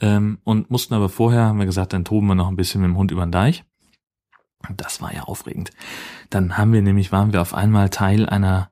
Ähm, 0.00 0.38
und 0.44 0.70
mussten 0.70 0.94
aber 0.94 1.08
vorher, 1.08 1.44
haben 1.44 1.58
wir 1.58 1.66
gesagt, 1.66 1.92
dann 1.92 2.04
toben 2.04 2.26
wir 2.26 2.34
noch 2.34 2.48
ein 2.48 2.56
bisschen 2.56 2.80
mit 2.80 2.88
dem 2.88 2.96
Hund 2.96 3.10
über 3.10 3.26
den 3.26 3.32
Deich. 3.32 3.64
Das 4.76 5.00
war 5.00 5.14
ja 5.14 5.22
aufregend. 5.22 5.70
Dann 6.28 6.58
haben 6.58 6.72
wir 6.72 6.82
nämlich, 6.82 7.12
waren 7.12 7.32
wir 7.32 7.40
auf 7.40 7.54
einmal 7.54 7.88
Teil 7.88 8.28
einer 8.28 8.70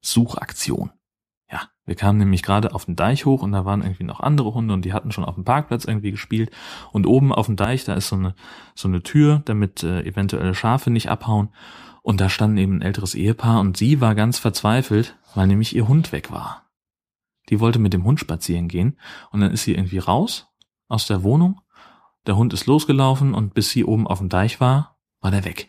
Suchaktion. 0.00 0.92
Wir 1.88 1.94
kamen 1.94 2.18
nämlich 2.18 2.42
gerade 2.42 2.74
auf 2.74 2.84
den 2.84 2.96
Deich 2.96 3.24
hoch 3.24 3.40
und 3.40 3.52
da 3.52 3.64
waren 3.64 3.80
irgendwie 3.80 4.04
noch 4.04 4.20
andere 4.20 4.52
Hunde 4.52 4.74
und 4.74 4.84
die 4.84 4.92
hatten 4.92 5.10
schon 5.10 5.24
auf 5.24 5.36
dem 5.36 5.44
Parkplatz 5.44 5.86
irgendwie 5.86 6.10
gespielt. 6.10 6.50
Und 6.92 7.06
oben 7.06 7.32
auf 7.32 7.46
dem 7.46 7.56
Deich, 7.56 7.84
da 7.84 7.94
ist 7.94 8.08
so 8.08 8.16
eine, 8.16 8.34
so 8.74 8.88
eine 8.88 9.02
Tür, 9.02 9.40
damit 9.46 9.82
äh, 9.82 10.02
eventuelle 10.02 10.54
Schafe 10.54 10.90
nicht 10.90 11.08
abhauen. 11.08 11.48
Und 12.02 12.20
da 12.20 12.28
stand 12.28 12.58
eben 12.58 12.76
ein 12.76 12.82
älteres 12.82 13.14
Ehepaar 13.14 13.60
und 13.60 13.78
sie 13.78 14.02
war 14.02 14.14
ganz 14.14 14.38
verzweifelt, 14.38 15.16
weil 15.34 15.46
nämlich 15.46 15.74
ihr 15.74 15.88
Hund 15.88 16.12
weg 16.12 16.30
war. 16.30 16.66
Die 17.48 17.58
wollte 17.58 17.78
mit 17.78 17.94
dem 17.94 18.04
Hund 18.04 18.20
spazieren 18.20 18.68
gehen 18.68 18.98
und 19.30 19.40
dann 19.40 19.50
ist 19.50 19.62
sie 19.62 19.72
irgendwie 19.72 19.96
raus 19.96 20.46
aus 20.88 21.06
der 21.06 21.22
Wohnung. 21.22 21.62
Der 22.26 22.36
Hund 22.36 22.52
ist 22.52 22.66
losgelaufen 22.66 23.32
und 23.32 23.54
bis 23.54 23.70
sie 23.70 23.86
oben 23.86 24.06
auf 24.06 24.18
dem 24.18 24.28
Deich 24.28 24.60
war, 24.60 24.98
war 25.22 25.30
der 25.30 25.46
weg. 25.46 25.68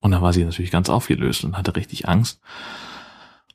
Und 0.00 0.10
da 0.10 0.20
war 0.20 0.32
sie 0.32 0.44
natürlich 0.44 0.72
ganz 0.72 0.88
aufgelöst 0.88 1.44
und 1.44 1.56
hatte 1.56 1.76
richtig 1.76 2.08
Angst. 2.08 2.40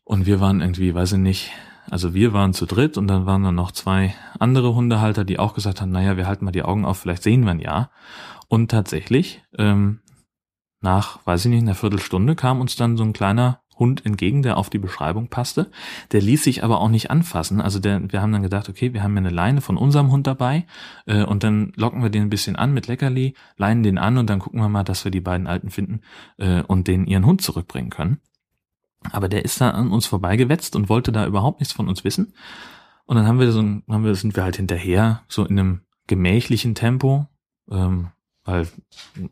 Und 0.05 0.25
wir 0.25 0.39
waren 0.39 0.61
irgendwie, 0.61 0.95
weiß 0.95 1.11
ich 1.13 1.19
nicht, 1.19 1.51
also 1.89 2.13
wir 2.13 2.33
waren 2.33 2.53
zu 2.53 2.65
dritt 2.65 2.97
und 2.97 3.07
dann 3.07 3.25
waren 3.25 3.43
dann 3.43 3.55
noch 3.55 3.71
zwei 3.71 4.15
andere 4.39 4.73
Hundehalter, 4.73 5.23
die 5.23 5.39
auch 5.39 5.53
gesagt 5.53 5.81
haben, 5.81 5.91
naja, 5.91 6.17
wir 6.17 6.27
halten 6.27 6.45
mal 6.45 6.51
die 6.51 6.63
Augen 6.63 6.85
auf, 6.85 6.99
vielleicht 6.99 7.23
sehen 7.23 7.43
wir 7.43 7.51
ein 7.51 7.59
ja. 7.59 7.89
Und 8.47 8.71
tatsächlich, 8.71 9.43
ähm, 9.57 9.99
nach, 10.81 11.19
weiß 11.25 11.45
ich 11.45 11.51
nicht, 11.51 11.61
einer 11.61 11.75
Viertelstunde 11.75 12.35
kam 12.35 12.59
uns 12.59 12.75
dann 12.75 12.97
so 12.97 13.03
ein 13.03 13.13
kleiner 13.13 13.63
Hund 13.77 14.05
entgegen, 14.05 14.43
der 14.43 14.57
auf 14.57 14.69
die 14.69 14.79
Beschreibung 14.79 15.27
passte. 15.27 15.71
Der 16.11 16.21
ließ 16.21 16.43
sich 16.43 16.63
aber 16.63 16.79
auch 16.79 16.89
nicht 16.89 17.09
anfassen. 17.09 17.61
Also 17.61 17.79
der, 17.79 18.11
wir 18.11 18.21
haben 18.21 18.31
dann 18.31 18.43
gedacht, 18.43 18.69
okay, 18.69 18.93
wir 18.93 19.03
haben 19.03 19.13
ja 19.13 19.19
eine 19.19 19.29
Leine 19.29 19.61
von 19.61 19.77
unserem 19.77 20.11
Hund 20.11 20.27
dabei 20.27 20.65
äh, 21.05 21.23
und 21.23 21.43
dann 21.43 21.73
locken 21.75 22.03
wir 22.03 22.09
den 22.09 22.23
ein 22.23 22.29
bisschen 22.29 22.55
an 22.55 22.73
mit 22.73 22.87
Leckerli, 22.87 23.33
leinen 23.57 23.83
den 23.83 23.97
an 23.97 24.17
und 24.17 24.29
dann 24.29 24.39
gucken 24.39 24.59
wir 24.59 24.69
mal, 24.69 24.83
dass 24.83 25.03
wir 25.03 25.11
die 25.11 25.21
beiden 25.21 25.47
Alten 25.47 25.69
finden 25.69 26.01
äh, 26.37 26.61
und 26.61 26.87
denen 26.87 27.07
ihren 27.07 27.25
Hund 27.25 27.41
zurückbringen 27.41 27.89
können. 27.89 28.19
Aber 29.11 29.29
der 29.29 29.45
ist 29.45 29.61
da 29.61 29.71
an 29.71 29.91
uns 29.91 30.05
vorbeigewetzt 30.05 30.75
und 30.75 30.89
wollte 30.89 31.11
da 31.11 31.25
überhaupt 31.25 31.59
nichts 31.59 31.73
von 31.73 31.87
uns 31.87 32.03
wissen. 32.03 32.33
Und 33.05 33.17
dann 33.17 33.27
haben 33.27 33.39
wir 33.39 33.51
so, 33.51 33.59
haben 33.59 34.03
wir, 34.03 34.15
sind 34.15 34.35
wir 34.35 34.43
halt 34.43 34.55
hinterher, 34.55 35.23
so 35.27 35.45
in 35.45 35.59
einem 35.59 35.81
gemächlichen 36.07 36.75
Tempo, 36.75 37.27
ähm, 37.69 38.09
weil 38.45 38.67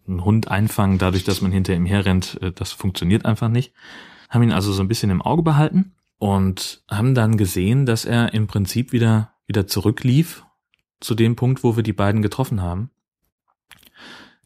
ein 0.07 0.23
Hund 0.23 0.49
einfangen, 0.49 0.97
dadurch, 0.97 1.23
dass 1.23 1.41
man 1.41 1.51
hinter 1.51 1.73
ihm 1.73 1.85
herrennt, 1.85 2.41
äh, 2.41 2.51
das 2.51 2.71
funktioniert 2.71 3.25
einfach 3.25 3.49
nicht. 3.49 3.73
Haben 4.29 4.43
ihn 4.43 4.51
also 4.51 4.71
so 4.71 4.81
ein 4.81 4.87
bisschen 4.87 5.09
im 5.09 5.21
Auge 5.21 5.43
behalten 5.43 5.93
und 6.17 6.83
haben 6.89 7.15
dann 7.15 7.37
gesehen, 7.37 7.85
dass 7.85 8.05
er 8.05 8.33
im 8.33 8.47
Prinzip 8.47 8.91
wieder, 8.91 9.33
wieder 9.47 9.67
zurücklief 9.67 10.45
zu 10.99 11.15
dem 11.15 11.35
Punkt, 11.35 11.63
wo 11.63 11.75
wir 11.75 11.83
die 11.83 11.93
beiden 11.93 12.21
getroffen 12.21 12.61
haben. 12.61 12.91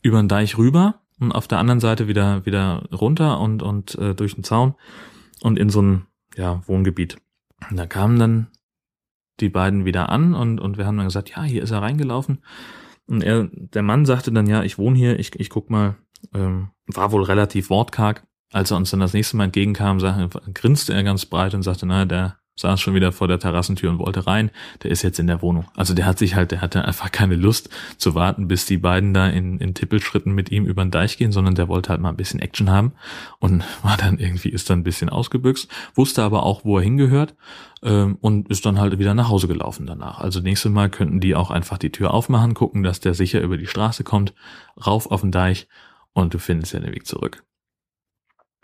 Über 0.01 0.21
den 0.21 0.29
Deich 0.29 0.57
rüber 0.57 1.01
und 1.19 1.31
auf 1.31 1.47
der 1.47 1.59
anderen 1.59 1.79
Seite 1.79 2.07
wieder, 2.07 2.45
wieder 2.45 2.87
runter 2.91 3.39
und, 3.39 3.61
und 3.61 3.95
äh, 3.95 4.15
durch 4.15 4.35
den 4.35 4.43
Zaun 4.43 4.75
und 5.45 5.59
in 5.59 5.69
so 5.69 5.79
ein 5.79 6.07
ja, 6.35 6.63
Wohngebiet. 6.65 7.17
Und 7.69 7.77
da 7.77 7.85
kamen 7.85 8.17
dann 8.17 8.47
die 9.39 9.49
beiden 9.49 9.85
wieder 9.85 10.09
an 10.09 10.33
und, 10.33 10.59
und 10.59 10.79
wir 10.79 10.87
haben 10.87 10.97
dann 10.97 11.05
gesagt, 11.05 11.29
ja, 11.29 11.43
hier 11.43 11.61
ist 11.61 11.69
er 11.69 11.83
reingelaufen. 11.83 12.43
Und 13.05 13.21
er, 13.21 13.47
der 13.51 13.83
Mann 13.83 14.05
sagte 14.05 14.31
dann, 14.31 14.47
ja, 14.47 14.63
ich 14.63 14.79
wohne 14.79 14.97
hier, 14.97 15.19
ich, 15.19 15.39
ich 15.39 15.51
guck 15.51 15.69
mal, 15.69 15.97
ähm, 16.33 16.71
war 16.87 17.11
wohl 17.11 17.21
relativ 17.21 17.69
wortkarg. 17.69 18.25
Als 18.51 18.71
er 18.71 18.77
uns 18.77 18.89
dann 18.89 18.99
das 18.99 19.13
nächste 19.13 19.37
Mal 19.37 19.45
entgegenkam, 19.45 19.99
sag, 19.99 20.31
grinste 20.55 20.93
er 20.93 21.03
ganz 21.03 21.27
breit 21.27 21.53
und 21.53 21.61
sagte, 21.61 21.85
na, 21.85 22.05
der 22.05 22.39
saß 22.57 22.79
schon 22.79 22.93
wieder 22.93 23.11
vor 23.11 23.27
der 23.27 23.39
Terrassentür 23.39 23.89
und 23.89 23.99
wollte 23.99 24.27
rein. 24.27 24.49
Der 24.83 24.91
ist 24.91 25.01
jetzt 25.01 25.19
in 25.19 25.27
der 25.27 25.41
Wohnung. 25.41 25.65
Also 25.75 25.93
der 25.93 26.05
hat 26.05 26.17
sich 26.17 26.35
halt, 26.35 26.51
der 26.51 26.61
hatte 26.61 26.85
einfach 26.85 27.11
keine 27.11 27.35
Lust 27.35 27.69
zu 27.97 28.15
warten, 28.15 28.47
bis 28.47 28.65
die 28.65 28.77
beiden 28.77 29.13
da 29.13 29.27
in, 29.27 29.57
in 29.59 29.73
Tippelschritten 29.73 30.33
mit 30.33 30.51
ihm 30.51 30.65
über 30.65 30.83
den 30.83 30.91
Deich 30.91 31.17
gehen, 31.17 31.33
sondern 31.33 31.55
der 31.55 31.67
wollte 31.67 31.89
halt 31.89 31.99
mal 31.99 32.09
ein 32.09 32.15
bisschen 32.15 32.39
Action 32.39 32.69
haben 32.69 32.93
und 33.39 33.63
war 33.83 33.97
dann 33.97 34.19
irgendwie, 34.19 34.49
ist 34.49 34.69
dann 34.69 34.79
ein 34.79 34.83
bisschen 34.83 35.09
ausgebüxt, 35.09 35.69
wusste 35.95 36.23
aber 36.23 36.43
auch, 36.43 36.63
wo 36.63 36.77
er 36.77 36.83
hingehört 36.83 37.35
ähm, 37.83 38.17
und 38.21 38.47
ist 38.49 38.65
dann 38.65 38.79
halt 38.79 38.97
wieder 38.99 39.13
nach 39.13 39.27
Hause 39.27 39.49
gelaufen 39.49 39.85
danach. 39.85 40.19
Also 40.19 40.39
nächstes 40.39 40.71
Mal 40.71 40.89
könnten 40.89 41.19
die 41.19 41.35
auch 41.35 41.51
einfach 41.51 41.77
die 41.77 41.91
Tür 41.91 42.13
aufmachen, 42.13 42.53
gucken, 42.53 42.83
dass 42.83 43.01
der 43.01 43.13
sicher 43.13 43.41
über 43.41 43.57
die 43.57 43.67
Straße 43.67 44.05
kommt, 44.05 44.33
rauf 44.85 45.11
auf 45.11 45.21
den 45.21 45.31
Deich 45.31 45.67
und 46.13 46.33
du 46.33 46.39
findest 46.39 46.71
ja 46.71 46.79
den 46.79 46.95
Weg 46.95 47.05
zurück. 47.05 47.43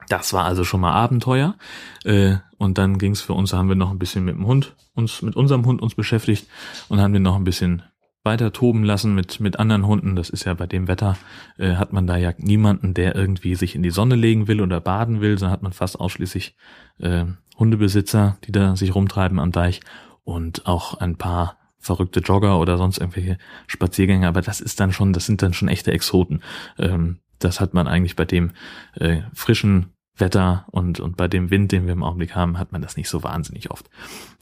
Das 0.07 0.33
war 0.33 0.45
also 0.45 0.63
schon 0.63 0.81
mal 0.81 0.93
Abenteuer. 0.93 1.55
Äh, 2.03 2.37
und 2.61 2.77
dann 2.77 2.99
ging's 2.99 3.21
für 3.21 3.33
uns, 3.33 3.53
haben 3.53 3.69
wir 3.69 3.75
noch 3.75 3.89
ein 3.89 3.97
bisschen 3.97 4.23
mit 4.23 4.35
dem 4.35 4.45
Hund, 4.45 4.75
uns 4.93 5.23
mit 5.23 5.35
unserem 5.35 5.65
Hund 5.65 5.81
uns 5.81 5.95
beschäftigt 5.95 6.47
und 6.89 7.01
haben 7.01 7.11
den 7.11 7.23
noch 7.23 7.35
ein 7.35 7.43
bisschen 7.43 7.81
weiter 8.23 8.53
toben 8.53 8.83
lassen 8.83 9.15
mit, 9.15 9.39
mit 9.39 9.57
anderen 9.57 9.87
Hunden. 9.87 10.15
Das 10.15 10.29
ist 10.29 10.43
ja 10.43 10.53
bei 10.53 10.67
dem 10.67 10.87
Wetter, 10.87 11.17
äh, 11.57 11.73
hat 11.73 11.91
man 11.91 12.05
da 12.05 12.17
ja 12.17 12.33
niemanden, 12.37 12.93
der 12.93 13.15
irgendwie 13.15 13.55
sich 13.55 13.73
in 13.73 13.81
die 13.81 13.89
Sonne 13.89 14.13
legen 14.15 14.47
will 14.47 14.61
oder 14.61 14.79
baden 14.79 15.21
will, 15.21 15.39
sondern 15.39 15.53
hat 15.53 15.63
man 15.63 15.73
fast 15.73 15.99
ausschließlich 15.99 16.55
äh, 16.99 17.25
Hundebesitzer, 17.57 18.37
die 18.43 18.51
da 18.51 18.75
sich 18.75 18.93
rumtreiben 18.93 19.39
am 19.39 19.51
Deich 19.51 19.79
und 20.23 20.67
auch 20.67 20.93
ein 20.99 21.15
paar 21.15 21.57
verrückte 21.79 22.19
Jogger 22.19 22.59
oder 22.59 22.77
sonst 22.77 22.99
irgendwelche 22.99 23.39
Spaziergänger. 23.65 24.27
Aber 24.27 24.43
das 24.43 24.61
ist 24.61 24.79
dann 24.79 24.93
schon, 24.93 25.13
das 25.13 25.25
sind 25.25 25.41
dann 25.41 25.55
schon 25.55 25.67
echte 25.67 25.91
Exoten. 25.91 26.43
Ähm, 26.77 27.21
das 27.39 27.59
hat 27.59 27.73
man 27.73 27.87
eigentlich 27.87 28.15
bei 28.15 28.25
dem 28.25 28.51
äh, 28.93 29.21
frischen 29.33 29.93
Wetter 30.17 30.65
und, 30.71 30.99
und 30.99 31.17
bei 31.17 31.27
dem 31.27 31.49
Wind, 31.49 31.71
den 31.71 31.85
wir 31.85 31.93
im 31.93 32.03
Augenblick 32.03 32.35
haben, 32.35 32.59
hat 32.59 32.71
man 32.71 32.81
das 32.81 32.97
nicht 32.97 33.09
so 33.09 33.23
wahnsinnig 33.23 33.71
oft. 33.71 33.89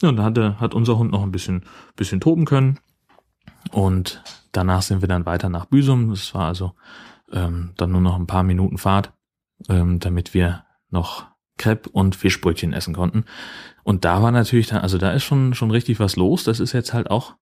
Und 0.02 0.16
da 0.16 0.24
hat, 0.24 0.38
hat 0.38 0.74
unser 0.74 0.98
Hund 0.98 1.12
noch 1.12 1.22
ein 1.22 1.32
bisschen, 1.32 1.64
bisschen 1.96 2.20
toben 2.20 2.44
können. 2.44 2.78
Und 3.72 4.22
danach 4.52 4.82
sind 4.82 5.00
wir 5.00 5.08
dann 5.08 5.26
weiter 5.26 5.48
nach 5.48 5.66
Büsum. 5.66 6.10
Das 6.10 6.34
war 6.34 6.46
also 6.46 6.74
ähm, 7.32 7.72
dann 7.76 7.92
nur 7.92 8.00
noch 8.00 8.16
ein 8.16 8.26
paar 8.26 8.42
Minuten 8.42 8.78
Fahrt, 8.78 9.12
ähm, 9.68 10.00
damit 10.00 10.34
wir 10.34 10.64
noch 10.90 11.26
Crepe 11.56 11.90
und 11.90 12.16
Fischbrötchen 12.16 12.72
essen 12.72 12.94
konnten. 12.94 13.24
Und 13.82 14.04
da 14.04 14.22
war 14.22 14.32
natürlich 14.32 14.68
dann, 14.68 14.80
also 14.80 14.98
da 14.98 15.12
ist 15.12 15.24
schon, 15.24 15.54
schon 15.54 15.70
richtig 15.70 16.00
was 16.00 16.16
los. 16.16 16.44
Das 16.44 16.60
ist 16.60 16.72
jetzt 16.72 16.94
halt 16.94 17.10
auch, 17.10 17.36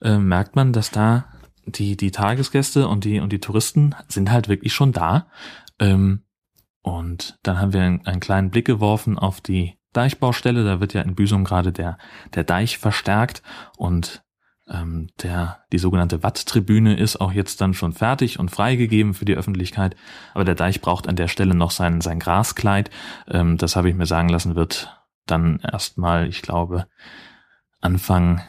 äh, 0.00 0.18
merkt 0.18 0.56
man, 0.56 0.72
dass 0.72 0.90
da 0.90 1.26
die, 1.64 1.96
die 1.96 2.10
Tagesgäste 2.10 2.88
und 2.88 3.04
die, 3.04 3.20
und 3.20 3.32
die 3.32 3.40
Touristen 3.40 3.94
sind 4.08 4.30
halt 4.30 4.48
wirklich 4.48 4.72
schon 4.72 4.92
da. 4.92 5.28
Ähm, 5.78 6.24
und 6.82 7.38
dann 7.42 7.58
haben 7.58 7.72
wir 7.72 7.82
einen, 7.82 8.06
einen 8.06 8.20
kleinen 8.20 8.50
Blick 8.50 8.66
geworfen 8.66 9.18
auf 9.18 9.40
die 9.40 9.78
Deichbaustelle. 9.92 10.64
Da 10.64 10.80
wird 10.80 10.94
ja 10.94 11.02
in 11.02 11.14
Büsum 11.14 11.44
gerade 11.44 11.72
der, 11.72 11.98
der 12.34 12.44
Deich 12.44 12.78
verstärkt 12.78 13.42
und 13.76 14.22
Ähm, 14.72 15.08
der, 15.20 15.64
die 15.72 15.80
sogenannte 15.80 16.22
Watttribüne 16.22 16.96
ist 16.96 17.20
auch 17.20 17.32
jetzt 17.32 17.60
dann 17.60 17.74
schon 17.74 17.92
fertig 17.92 18.38
und 18.38 18.52
freigegeben 18.52 19.14
für 19.14 19.24
die 19.24 19.34
Öffentlichkeit. 19.34 19.96
Aber 20.32 20.44
der 20.44 20.54
Deich 20.54 20.80
braucht 20.80 21.08
an 21.08 21.16
der 21.16 21.26
Stelle 21.26 21.56
noch 21.56 21.72
sein, 21.72 22.00
sein 22.00 22.20
Graskleid. 22.20 22.88
Ähm, 23.26 23.56
das 23.56 23.74
habe 23.74 23.88
ich 23.88 23.96
mir 23.96 24.06
sagen 24.06 24.28
lassen, 24.28 24.54
wird 24.54 24.96
dann 25.26 25.58
erstmal, 25.58 26.28
ich 26.28 26.40
glaube, 26.40 26.86
Anfang 27.80 28.42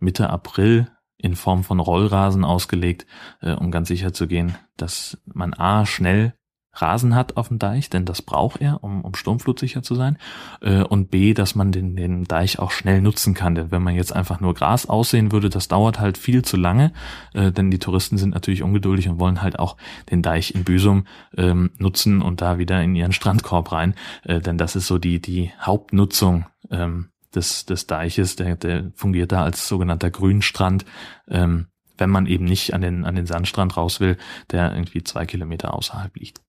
Mitte 0.00 0.30
April 0.30 0.90
in 1.16 1.36
Form 1.36 1.62
von 1.62 1.78
Rollrasen 1.78 2.44
ausgelegt, 2.44 3.06
äh, 3.40 3.52
um 3.54 3.70
ganz 3.70 3.86
sicher 3.86 4.12
zu 4.12 4.26
gehen, 4.26 4.56
dass 4.76 5.16
man 5.26 5.54
A 5.54 5.86
schnell 5.86 6.34
Rasen 6.72 7.14
hat 7.14 7.36
auf 7.36 7.48
dem 7.48 7.58
Deich, 7.58 7.90
denn 7.90 8.04
das 8.04 8.22
braucht 8.22 8.60
er, 8.60 8.82
um, 8.84 9.02
um 9.02 9.14
sturmflutsicher 9.14 9.82
zu 9.82 9.94
sein. 9.94 10.18
Äh, 10.60 10.82
und 10.82 11.10
B, 11.10 11.34
dass 11.34 11.54
man 11.54 11.72
den, 11.72 11.96
den 11.96 12.24
Deich 12.24 12.58
auch 12.58 12.70
schnell 12.70 13.02
nutzen 13.02 13.34
kann. 13.34 13.54
Denn 13.54 13.70
wenn 13.70 13.82
man 13.82 13.94
jetzt 13.94 14.14
einfach 14.14 14.40
nur 14.40 14.54
Gras 14.54 14.88
aussehen 14.88 15.32
würde, 15.32 15.50
das 15.50 15.68
dauert 15.68 15.98
halt 15.98 16.16
viel 16.16 16.42
zu 16.42 16.56
lange. 16.56 16.92
Äh, 17.34 17.52
denn 17.52 17.70
die 17.70 17.78
Touristen 17.78 18.18
sind 18.18 18.34
natürlich 18.34 18.62
ungeduldig 18.62 19.08
und 19.08 19.18
wollen 19.18 19.42
halt 19.42 19.58
auch 19.58 19.76
den 20.10 20.22
Deich 20.22 20.54
in 20.54 20.64
Büsum 20.64 21.06
ähm, 21.36 21.70
nutzen 21.78 22.22
und 22.22 22.40
da 22.40 22.58
wieder 22.58 22.82
in 22.82 22.94
ihren 22.94 23.12
Strandkorb 23.12 23.72
rein. 23.72 23.94
Äh, 24.22 24.40
denn 24.40 24.58
das 24.58 24.76
ist 24.76 24.86
so 24.86 24.98
die, 24.98 25.20
die 25.20 25.52
Hauptnutzung 25.60 26.46
ähm, 26.70 27.10
des, 27.34 27.66
des 27.66 27.86
Deiches. 27.88 28.36
Der, 28.36 28.56
der 28.56 28.92
fungiert 28.94 29.32
da 29.32 29.42
als 29.42 29.66
sogenannter 29.66 30.10
Grünstrand. 30.10 30.84
Ähm, 31.28 31.66
wenn 31.98 32.10
man 32.10 32.26
eben 32.26 32.46
nicht 32.46 32.72
an 32.74 32.80
den, 32.80 33.04
an 33.04 33.14
den 33.14 33.26
Sandstrand 33.26 33.76
raus 33.76 34.00
will, 34.00 34.16
der 34.50 34.72
irgendwie 34.72 35.04
zwei 35.04 35.26
Kilometer 35.26 35.74
außerhalb 35.74 36.16
liegt. 36.16 36.40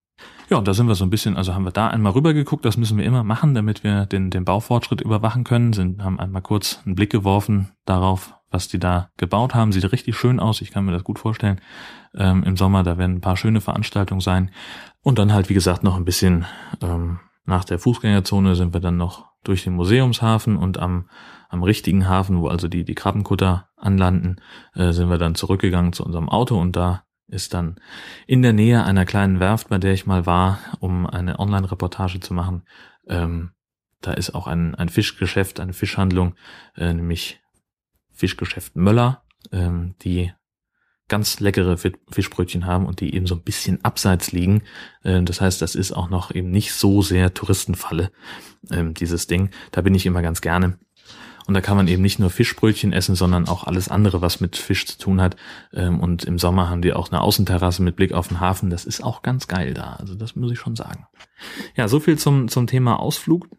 Ja, 0.51 0.57
und 0.57 0.67
da 0.67 0.73
sind 0.73 0.89
wir 0.89 0.95
so 0.95 1.05
ein 1.05 1.09
bisschen, 1.09 1.37
also 1.37 1.55
haben 1.55 1.63
wir 1.63 1.71
da 1.71 1.87
einmal 1.87 2.11
rübergeguckt, 2.11 2.65
das 2.65 2.75
müssen 2.75 2.97
wir 2.97 3.05
immer 3.05 3.23
machen, 3.23 3.53
damit 3.53 3.85
wir 3.85 4.05
den, 4.05 4.29
den 4.29 4.43
Baufortschritt 4.43 4.99
überwachen 4.99 5.45
können, 5.45 5.71
sind, 5.71 6.03
haben 6.03 6.19
einmal 6.19 6.41
kurz 6.41 6.81
einen 6.85 6.95
Blick 6.95 7.09
geworfen 7.09 7.71
darauf, 7.85 8.33
was 8.49 8.67
die 8.67 8.77
da 8.77 9.07
gebaut 9.15 9.55
haben. 9.55 9.71
Sieht 9.71 9.89
richtig 9.89 10.17
schön 10.17 10.41
aus, 10.41 10.59
ich 10.59 10.71
kann 10.71 10.83
mir 10.83 10.91
das 10.91 11.05
gut 11.05 11.19
vorstellen. 11.19 11.61
Ähm, 12.13 12.43
Im 12.43 12.57
Sommer, 12.57 12.83
da 12.83 12.97
werden 12.97 13.15
ein 13.15 13.21
paar 13.21 13.37
schöne 13.37 13.61
Veranstaltungen 13.61 14.19
sein. 14.19 14.51
Und 15.01 15.19
dann 15.19 15.31
halt, 15.31 15.47
wie 15.47 15.53
gesagt, 15.53 15.85
noch 15.85 15.95
ein 15.95 16.03
bisschen 16.03 16.45
ähm, 16.81 17.21
nach 17.45 17.63
der 17.63 17.79
Fußgängerzone 17.79 18.57
sind 18.57 18.73
wir 18.73 18.81
dann 18.81 18.97
noch 18.97 19.31
durch 19.45 19.63
den 19.63 19.75
Museumshafen 19.75 20.57
und 20.57 20.79
am, 20.79 21.07
am 21.47 21.63
richtigen 21.63 22.09
Hafen, 22.09 22.41
wo 22.41 22.49
also 22.49 22.67
die, 22.67 22.83
die 22.83 22.95
Krabbenkutter 22.95 23.69
anlanden, 23.77 24.41
äh, 24.75 24.91
sind 24.91 25.09
wir 25.09 25.17
dann 25.17 25.35
zurückgegangen 25.35 25.93
zu 25.93 26.03
unserem 26.03 26.27
Auto 26.27 26.59
und 26.59 26.75
da 26.75 27.03
ist 27.31 27.53
dann 27.53 27.79
in 28.27 28.41
der 28.41 28.53
Nähe 28.53 28.83
einer 28.83 29.05
kleinen 29.05 29.39
Werft, 29.39 29.69
bei 29.69 29.77
der 29.77 29.93
ich 29.93 30.05
mal 30.05 30.25
war, 30.25 30.59
um 30.79 31.07
eine 31.07 31.39
Online-Reportage 31.39 32.19
zu 32.19 32.33
machen. 32.33 32.63
Ähm, 33.07 33.51
da 34.01 34.13
ist 34.13 34.35
auch 34.35 34.47
ein, 34.47 34.75
ein 34.75 34.89
Fischgeschäft, 34.89 35.59
eine 35.59 35.73
Fischhandlung, 35.73 36.35
äh, 36.75 36.93
nämlich 36.93 37.39
Fischgeschäft 38.11 38.75
Möller, 38.75 39.23
ähm, 39.51 39.95
die 40.01 40.31
ganz 41.07 41.41
leckere 41.41 41.77
Fischbrötchen 41.77 42.65
haben 42.65 42.85
und 42.85 43.01
die 43.01 43.13
eben 43.13 43.27
so 43.27 43.35
ein 43.35 43.43
bisschen 43.43 43.83
abseits 43.83 44.31
liegen. 44.31 44.63
Äh, 45.03 45.21
das 45.23 45.41
heißt, 45.41 45.61
das 45.61 45.75
ist 45.75 45.91
auch 45.91 46.09
noch 46.09 46.33
eben 46.33 46.51
nicht 46.51 46.73
so 46.73 47.01
sehr 47.01 47.33
Touristenfalle, 47.33 48.11
ähm, 48.71 48.93
dieses 48.93 49.27
Ding. 49.27 49.49
Da 49.71 49.81
bin 49.81 49.93
ich 49.93 50.05
immer 50.05 50.21
ganz 50.21 50.41
gerne. 50.41 50.79
Und 51.51 51.55
da 51.55 51.59
kann 51.59 51.75
man 51.75 51.89
eben 51.89 52.01
nicht 52.01 52.17
nur 52.17 52.29
Fischbrötchen 52.29 52.93
essen, 52.93 53.13
sondern 53.13 53.49
auch 53.49 53.65
alles 53.65 53.89
andere, 53.89 54.21
was 54.21 54.39
mit 54.39 54.55
Fisch 54.55 54.85
zu 54.85 54.97
tun 54.97 55.19
hat. 55.19 55.35
Ähm, 55.73 55.99
und 55.99 56.23
im 56.23 56.39
Sommer 56.39 56.69
haben 56.69 56.81
die 56.81 56.93
auch 56.93 57.11
eine 57.11 57.19
Außenterrasse 57.19 57.83
mit 57.83 57.97
Blick 57.97 58.13
auf 58.13 58.29
den 58.29 58.39
Hafen. 58.39 58.69
Das 58.69 58.85
ist 58.85 59.03
auch 59.03 59.21
ganz 59.21 59.49
geil 59.49 59.73
da. 59.73 59.97
Also 59.99 60.15
das 60.15 60.37
muss 60.37 60.49
ich 60.53 60.59
schon 60.59 60.77
sagen. 60.77 61.07
Ja, 61.75 61.89
so 61.89 61.99
viel 61.99 62.17
zum, 62.17 62.47
zum 62.47 62.67
Thema 62.67 63.01
Ausflug. 63.01 63.49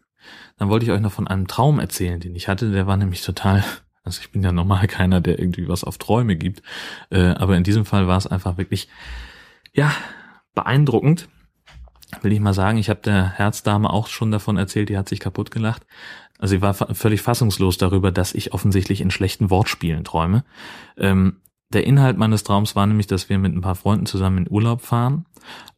Dann 0.57 0.71
wollte 0.71 0.87
ich 0.87 0.91
euch 0.91 1.03
noch 1.03 1.13
von 1.13 1.29
einem 1.29 1.49
Traum 1.49 1.81
erzählen, 1.81 2.19
den 2.19 2.35
ich 2.35 2.49
hatte. 2.49 2.73
Der 2.73 2.87
war 2.87 2.97
nämlich 2.97 3.21
total, 3.21 3.63
also 4.05 4.23
ich 4.23 4.33
bin 4.33 4.43
ja 4.43 4.53
normal 4.53 4.87
keiner, 4.87 5.21
der 5.21 5.39
irgendwie 5.39 5.69
was 5.69 5.85
auf 5.85 5.99
Träume 5.99 6.37
gibt. 6.37 6.63
Äh, 7.11 7.35
aber 7.35 7.59
in 7.59 7.63
diesem 7.63 7.85
Fall 7.85 8.09
war 8.09 8.17
es 8.17 8.27
einfach 8.27 8.57
wirklich, 8.57 8.89
ja, 9.75 9.93
beeindruckend 10.55 11.29
will 12.21 12.33
ich 12.33 12.40
mal 12.40 12.54
sagen, 12.54 12.78
ich 12.78 12.90
habe 12.90 13.00
der 13.00 13.31
Herzdame 13.31 13.90
auch 13.90 14.09
schon 14.09 14.31
davon 14.31 14.57
erzählt, 14.57 14.88
die 14.88 14.99
hat 14.99 15.09
sich 15.09 15.21
kaputt 15.21 15.50
gelacht. 15.50 15.87
Also 16.39 16.56
sie 16.56 16.63
war 16.63 16.75
völlig 16.75 17.23
fassungslos 17.23 17.78
darüber, 17.78 18.10
dass 18.10 18.34
ich 18.34 18.52
offensichtlich 18.52 19.00
in 19.00 19.10
schlechten 19.10 19.50
Wortspielen 19.50 20.04
träume. 20.04 20.45
Ähm, 20.97 21.41
der 21.73 21.87
Inhalt 21.87 22.19
meines 22.19 22.43
Traums 22.43 22.76
war 22.76 22.87
nämlich, 22.87 23.06
dass 23.06 23.28
wir 23.28 23.39
mit 23.39 23.54
ein 23.54 23.60
paar 23.60 23.76
Freunden 23.76 24.06
zusammen 24.06 24.39
in 24.39 24.50
Urlaub 24.50 24.82
fahren 24.82 25.25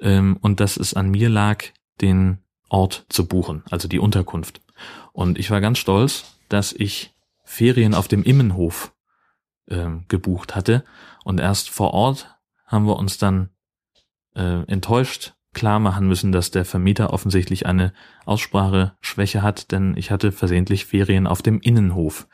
ähm, 0.01 0.39
und 0.41 0.61
dass 0.61 0.77
es 0.77 0.95
an 0.95 1.11
mir 1.11 1.29
lag, 1.29 1.65
den 2.01 2.39
Ort 2.69 3.07
zu 3.09 3.27
buchen, 3.27 3.63
also 3.71 3.87
die 3.87 4.01
Unterkunft. 4.01 4.61
Und 5.13 5.39
ich 5.39 5.51
war 5.51 5.61
ganz 5.61 5.79
stolz, 5.79 6.25
dass 6.49 6.73
ich 6.73 7.15
Ferien 7.45 7.95
auf 7.95 8.09
dem 8.09 8.25
Immenhof 8.25 8.93
ähm, 9.69 10.05
gebucht 10.09 10.57
hatte. 10.57 10.85
Und 11.25 11.39
erst 11.39 11.71
vor 11.71 11.95
Ort 11.95 12.35
haben 12.67 12.87
wir 12.87 12.97
uns 12.97 13.19
dann 13.19 13.51
äh, 14.35 14.63
enttäuscht 14.67 15.35
klar 15.55 15.79
machen 15.79 16.07
müssen, 16.07 16.33
dass 16.33 16.51
der 16.51 16.65
Vermieter 16.65 17.13
offensichtlich 17.13 17.67
eine 17.67 17.93
Ausspracheschwäche 18.27 19.43
hat, 19.43 19.73
denn 19.73 19.95
ich 19.97 20.11
hatte 20.11 20.33
versehentlich 20.33 20.85
Ferien 20.85 21.27
auf 21.27 21.43
dem 21.43 21.61
Innenhof 21.61 22.27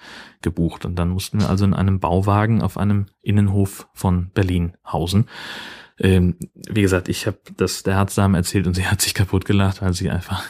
gebucht 0.42 0.84
und 0.84 0.96
dann 0.96 1.10
mussten 1.10 1.40
wir 1.40 1.48
also 1.48 1.64
in 1.64 1.74
einem 1.74 2.00
Bauwagen 2.00 2.62
auf 2.62 2.76
einem 2.76 3.06
Innenhof 3.22 3.88
von 3.92 4.30
Berlin 4.30 4.76
hausen. 4.90 5.26
Ähm, 5.98 6.36
wie 6.54 6.82
gesagt, 6.82 7.08
ich 7.08 7.26
habe 7.26 7.38
das 7.56 7.82
der 7.82 7.96
Herzdame 7.96 8.38
erzählt 8.38 8.66
und 8.66 8.74
sie 8.74 8.86
hat 8.86 9.00
sich 9.00 9.14
kaputt 9.14 9.44
gelacht, 9.44 9.82
weil 9.82 9.92
sie 9.92 10.10
einfach, 10.10 10.42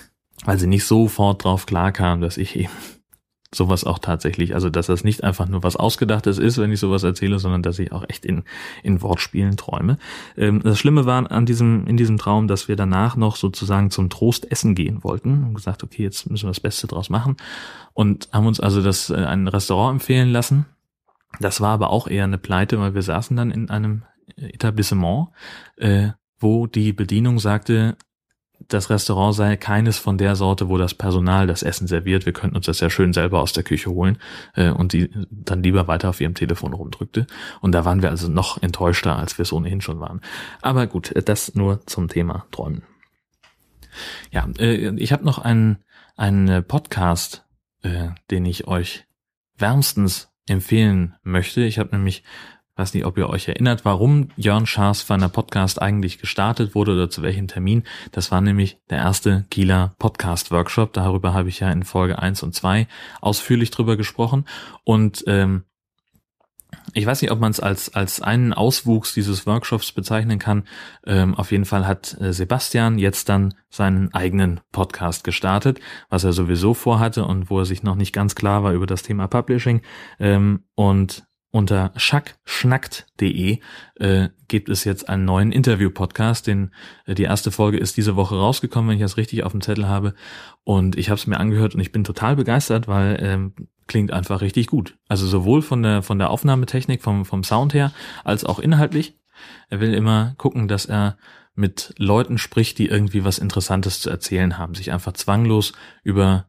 weil 0.44 0.58
sie 0.58 0.68
nicht 0.68 0.84
sofort 0.84 1.44
drauf 1.44 1.66
klarkam, 1.66 2.20
dass 2.20 2.36
ich 2.36 2.56
eben 2.56 2.70
sowas 3.52 3.84
auch 3.84 3.98
tatsächlich, 3.98 4.54
also 4.54 4.70
dass 4.70 4.86
das 4.86 5.02
nicht 5.02 5.24
einfach 5.24 5.48
nur 5.48 5.62
was 5.62 5.76
Ausgedachtes 5.76 6.38
ist, 6.38 6.58
wenn 6.58 6.70
ich 6.70 6.78
sowas 6.78 7.02
erzähle, 7.02 7.38
sondern 7.38 7.62
dass 7.62 7.78
ich 7.78 7.90
auch 7.92 8.04
echt 8.08 8.24
in, 8.24 8.44
in 8.82 9.02
Wortspielen 9.02 9.56
träume. 9.56 9.98
Ähm, 10.36 10.60
das 10.62 10.78
Schlimme 10.78 11.04
war 11.04 11.30
an 11.30 11.46
diesem, 11.46 11.86
in 11.86 11.96
diesem 11.96 12.16
Traum, 12.16 12.46
dass 12.46 12.68
wir 12.68 12.76
danach 12.76 13.16
noch 13.16 13.36
sozusagen 13.36 13.90
zum 13.90 14.08
Trost 14.08 14.50
essen 14.50 14.74
gehen 14.74 15.02
wollten 15.02 15.44
und 15.44 15.54
gesagt, 15.54 15.82
okay, 15.82 16.04
jetzt 16.04 16.30
müssen 16.30 16.44
wir 16.44 16.50
das 16.50 16.60
Beste 16.60 16.86
draus 16.86 17.10
machen 17.10 17.36
und 17.92 18.28
haben 18.32 18.46
uns 18.46 18.60
also 18.60 18.82
das, 18.82 19.10
äh, 19.10 19.16
ein 19.16 19.48
Restaurant 19.48 20.00
empfehlen 20.00 20.30
lassen. 20.30 20.66
Das 21.40 21.60
war 21.60 21.70
aber 21.70 21.90
auch 21.90 22.06
eher 22.06 22.24
eine 22.24 22.38
Pleite, 22.38 22.78
weil 22.80 22.94
wir 22.94 23.02
saßen 23.02 23.36
dann 23.36 23.50
in 23.50 23.70
einem 23.70 24.02
Etablissement, 24.36 25.28
äh, 25.76 26.10
wo 26.38 26.66
die 26.66 26.92
Bedienung 26.92 27.38
sagte, 27.38 27.96
das 28.68 28.90
Restaurant 28.90 29.34
sei 29.34 29.56
keines 29.56 29.98
von 29.98 30.18
der 30.18 30.36
Sorte, 30.36 30.68
wo 30.68 30.78
das 30.78 30.94
Personal 30.94 31.46
das 31.46 31.62
Essen 31.62 31.86
serviert. 31.86 32.26
Wir 32.26 32.32
könnten 32.32 32.56
uns 32.56 32.66
das 32.66 32.80
ja 32.80 32.90
schön 32.90 33.12
selber 33.12 33.40
aus 33.40 33.52
der 33.52 33.62
Küche 33.62 33.90
holen 33.90 34.18
äh, 34.54 34.70
und 34.70 34.92
die 34.92 35.10
dann 35.30 35.62
lieber 35.62 35.88
weiter 35.88 36.10
auf 36.10 36.20
ihrem 36.20 36.34
Telefon 36.34 36.72
rumdrückte. 36.72 37.26
Und 37.60 37.72
da 37.72 37.84
waren 37.84 38.02
wir 38.02 38.10
also 38.10 38.28
noch 38.28 38.62
enttäuschter, 38.62 39.16
als 39.16 39.38
wir 39.38 39.42
es 39.42 39.52
ohnehin 39.52 39.80
schon 39.80 40.00
waren. 40.00 40.20
Aber 40.62 40.86
gut, 40.86 41.12
äh, 41.12 41.22
das 41.22 41.54
nur 41.54 41.84
zum 41.86 42.08
Thema 42.08 42.46
Träumen. 42.50 42.82
Ja, 44.30 44.48
äh, 44.58 44.94
ich 44.96 45.12
habe 45.12 45.24
noch 45.24 45.38
einen, 45.38 45.78
einen 46.16 46.64
Podcast, 46.64 47.44
äh, 47.82 48.08
den 48.30 48.44
ich 48.44 48.66
euch 48.66 49.06
wärmstens 49.56 50.30
empfehlen 50.46 51.14
möchte. 51.22 51.62
Ich 51.62 51.78
habe 51.78 51.96
nämlich 51.96 52.24
weiß 52.80 52.94
nicht, 52.94 53.04
ob 53.04 53.18
ihr 53.18 53.28
euch 53.28 53.46
erinnert, 53.46 53.84
warum 53.84 54.28
Jörn 54.36 54.66
Schaas 54.66 55.10
einer 55.10 55.28
Podcast 55.28 55.82
eigentlich 55.82 56.18
gestartet 56.18 56.74
wurde 56.74 56.92
oder 56.92 57.10
zu 57.10 57.20
welchem 57.20 57.46
Termin. 57.46 57.82
Das 58.10 58.30
war 58.30 58.40
nämlich 58.40 58.78
der 58.88 58.98
erste 58.98 59.44
Kieler 59.50 59.94
Podcast 59.98 60.50
Workshop. 60.50 60.94
Darüber 60.94 61.34
habe 61.34 61.50
ich 61.50 61.60
ja 61.60 61.70
in 61.70 61.84
Folge 61.84 62.18
1 62.18 62.42
und 62.42 62.54
2 62.54 62.88
ausführlich 63.20 63.70
drüber 63.70 63.98
gesprochen. 63.98 64.46
Und 64.82 65.24
ähm, 65.26 65.64
ich 66.94 67.04
weiß 67.04 67.20
nicht, 67.20 67.30
ob 67.30 67.38
man 67.38 67.50
es 67.50 67.60
als, 67.60 67.94
als 67.94 68.22
einen 68.22 68.54
Auswuchs 68.54 69.12
dieses 69.12 69.46
Workshops 69.46 69.92
bezeichnen 69.92 70.38
kann. 70.38 70.64
Ähm, 71.04 71.34
auf 71.34 71.52
jeden 71.52 71.66
Fall 71.66 71.86
hat 71.86 72.18
äh, 72.18 72.32
Sebastian 72.32 72.98
jetzt 72.98 73.28
dann 73.28 73.52
seinen 73.68 74.14
eigenen 74.14 74.60
Podcast 74.72 75.22
gestartet, 75.24 75.80
was 76.08 76.24
er 76.24 76.32
sowieso 76.32 76.72
vorhatte 76.72 77.26
und 77.26 77.50
wo 77.50 77.58
er 77.58 77.66
sich 77.66 77.82
noch 77.82 77.96
nicht 77.96 78.14
ganz 78.14 78.34
klar 78.34 78.62
war 78.62 78.72
über 78.72 78.86
das 78.86 79.02
Thema 79.02 79.28
Publishing. 79.28 79.82
Ähm, 80.18 80.64
und 80.74 81.26
unter 81.50 81.92
schackschnackt.de 81.96 83.58
äh, 83.96 84.28
gibt 84.46 84.68
es 84.68 84.84
jetzt 84.84 85.08
einen 85.08 85.24
neuen 85.24 85.52
Interview-Podcast. 85.52 86.46
Den 86.46 86.72
äh, 87.06 87.14
die 87.14 87.24
erste 87.24 87.50
Folge 87.50 87.78
ist 87.78 87.96
diese 87.96 88.16
Woche 88.16 88.36
rausgekommen, 88.36 88.90
wenn 88.90 88.96
ich 88.96 89.02
das 89.02 89.16
richtig 89.16 89.42
auf 89.42 89.52
dem 89.52 89.60
Zettel 89.60 89.88
habe. 89.88 90.14
Und 90.64 90.96
ich 90.96 91.10
habe 91.10 91.18
es 91.18 91.26
mir 91.26 91.40
angehört 91.40 91.74
und 91.74 91.80
ich 91.80 91.92
bin 91.92 92.04
total 92.04 92.36
begeistert, 92.36 92.86
weil 92.86 93.18
ähm, 93.20 93.54
klingt 93.88 94.12
einfach 94.12 94.40
richtig 94.40 94.68
gut. 94.68 94.96
Also 95.08 95.26
sowohl 95.26 95.62
von 95.62 95.82
der 95.82 96.02
von 96.02 96.18
der 96.18 96.30
Aufnahmetechnik, 96.30 97.02
vom 97.02 97.24
vom 97.24 97.42
Sound 97.42 97.74
her, 97.74 97.92
als 98.22 98.44
auch 98.44 98.60
inhaltlich. 98.60 99.18
Er 99.68 99.80
will 99.80 99.92
immer 99.92 100.34
gucken, 100.36 100.68
dass 100.68 100.86
er 100.86 101.16
mit 101.54 101.94
Leuten 101.98 102.38
spricht, 102.38 102.78
die 102.78 102.86
irgendwie 102.86 103.24
was 103.24 103.38
Interessantes 103.38 104.00
zu 104.00 104.08
erzählen 104.08 104.56
haben, 104.56 104.74
sich 104.74 104.92
einfach 104.92 105.12
zwanglos 105.14 105.72
über 106.04 106.46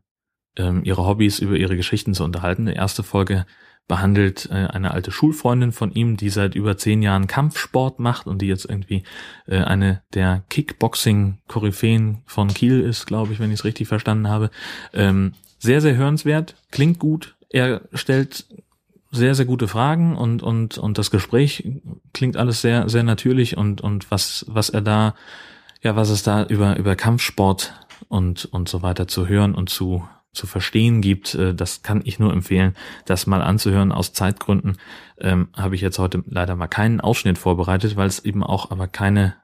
ähm, 0.58 0.84
ihre 0.84 1.06
Hobbys, 1.06 1.40
über 1.40 1.56
ihre 1.56 1.76
Geschichten 1.76 2.14
zu 2.14 2.24
unterhalten. 2.24 2.66
Die 2.66 2.74
erste 2.74 3.04
Folge 3.04 3.46
behandelt 3.88 4.48
äh, 4.52 4.67
eine 4.67 4.91
alte 4.91 5.12
Schulfreundin 5.12 5.72
von 5.72 5.91
ihm, 5.91 6.17
die 6.17 6.30
seit 6.30 6.56
über 6.56 6.78
zehn 6.78 7.02
Jahren 7.02 7.28
Kampfsport 7.28 8.00
macht 8.00 8.28
und 8.28 8.41
die 8.41 8.48
jetzt 8.48 8.65
irgendwie 8.65 9.04
äh, 9.48 9.58
eine 9.58 10.02
der 10.13 10.44
Kickboxing-Koryphäen 10.50 12.20
von 12.26 12.48
Kiel 12.50 12.80
ist, 12.82 13.06
glaube 13.06 13.34
ich, 13.34 13.39
wenn 13.39 13.52
ich 13.52 13.60
es 13.60 13.65
richtig 13.65 13.88
verstanden 13.88 14.30
habe. 14.30 14.50
Ähm, 14.94 15.34
sehr, 15.60 15.82
sehr 15.82 15.96
hörenswert, 15.96 16.56
klingt 16.72 17.00
gut. 17.00 17.36
Er 17.50 17.82
stellt 17.94 18.46
sehr, 19.12 19.36
sehr 19.36 19.46
gute 19.46 19.67
Fragen 19.67 20.15
und, 20.15 20.41
und, 20.41 20.78
und 20.78 20.98
das 20.98 21.12
Gespräch 21.12 21.70
klingt 22.13 22.38
alles 22.38 22.62
sehr, 22.62 22.88
sehr 22.88 23.04
natürlich 23.04 23.58
und, 23.58 23.82
und 23.82 24.10
was, 24.10 24.46
was 24.48 24.70
er 24.70 24.82
da, 24.82 25.15
ja, 25.82 25.96
was 25.98 26.10
es 26.10 26.24
da 26.24 26.46
über, 26.46 26.78
über 26.78 26.96
Kampfsport 26.96 27.74
und, 28.08 28.46
und 28.46 28.70
so 28.70 28.82
weiter 28.82 29.08
zu 29.08 29.28
hören 29.28 29.54
und 29.54 29.70
zu, 29.70 30.08
zu 30.34 30.48
verstehen 30.48 31.02
gibt, 31.02 31.36
äh, 31.36 31.54
das 31.54 31.84
kann 31.84 32.02
ich 32.04 32.20
nur 32.20 32.32
empfehlen, 32.32 32.76
das 33.06 33.28
mal 33.28 33.41
anzuhören. 33.41 33.91
Aus 33.91 34.13
Zeitgründen 34.13 34.78
ähm, 35.20 35.50
habe 35.56 35.76
ich 35.76 35.82
jetzt 35.82 36.00
heute 36.00 36.24
leider 36.28 36.56
mal 36.56 36.67
keinen 36.67 37.02
Ausschnitt 37.02 37.38
vorbereitet, 37.38 37.96
weil 37.96 38.08
es 38.08 38.24
eben 38.24 38.44
auch 38.44 38.72
aber 38.72 38.88
keine 38.88 39.36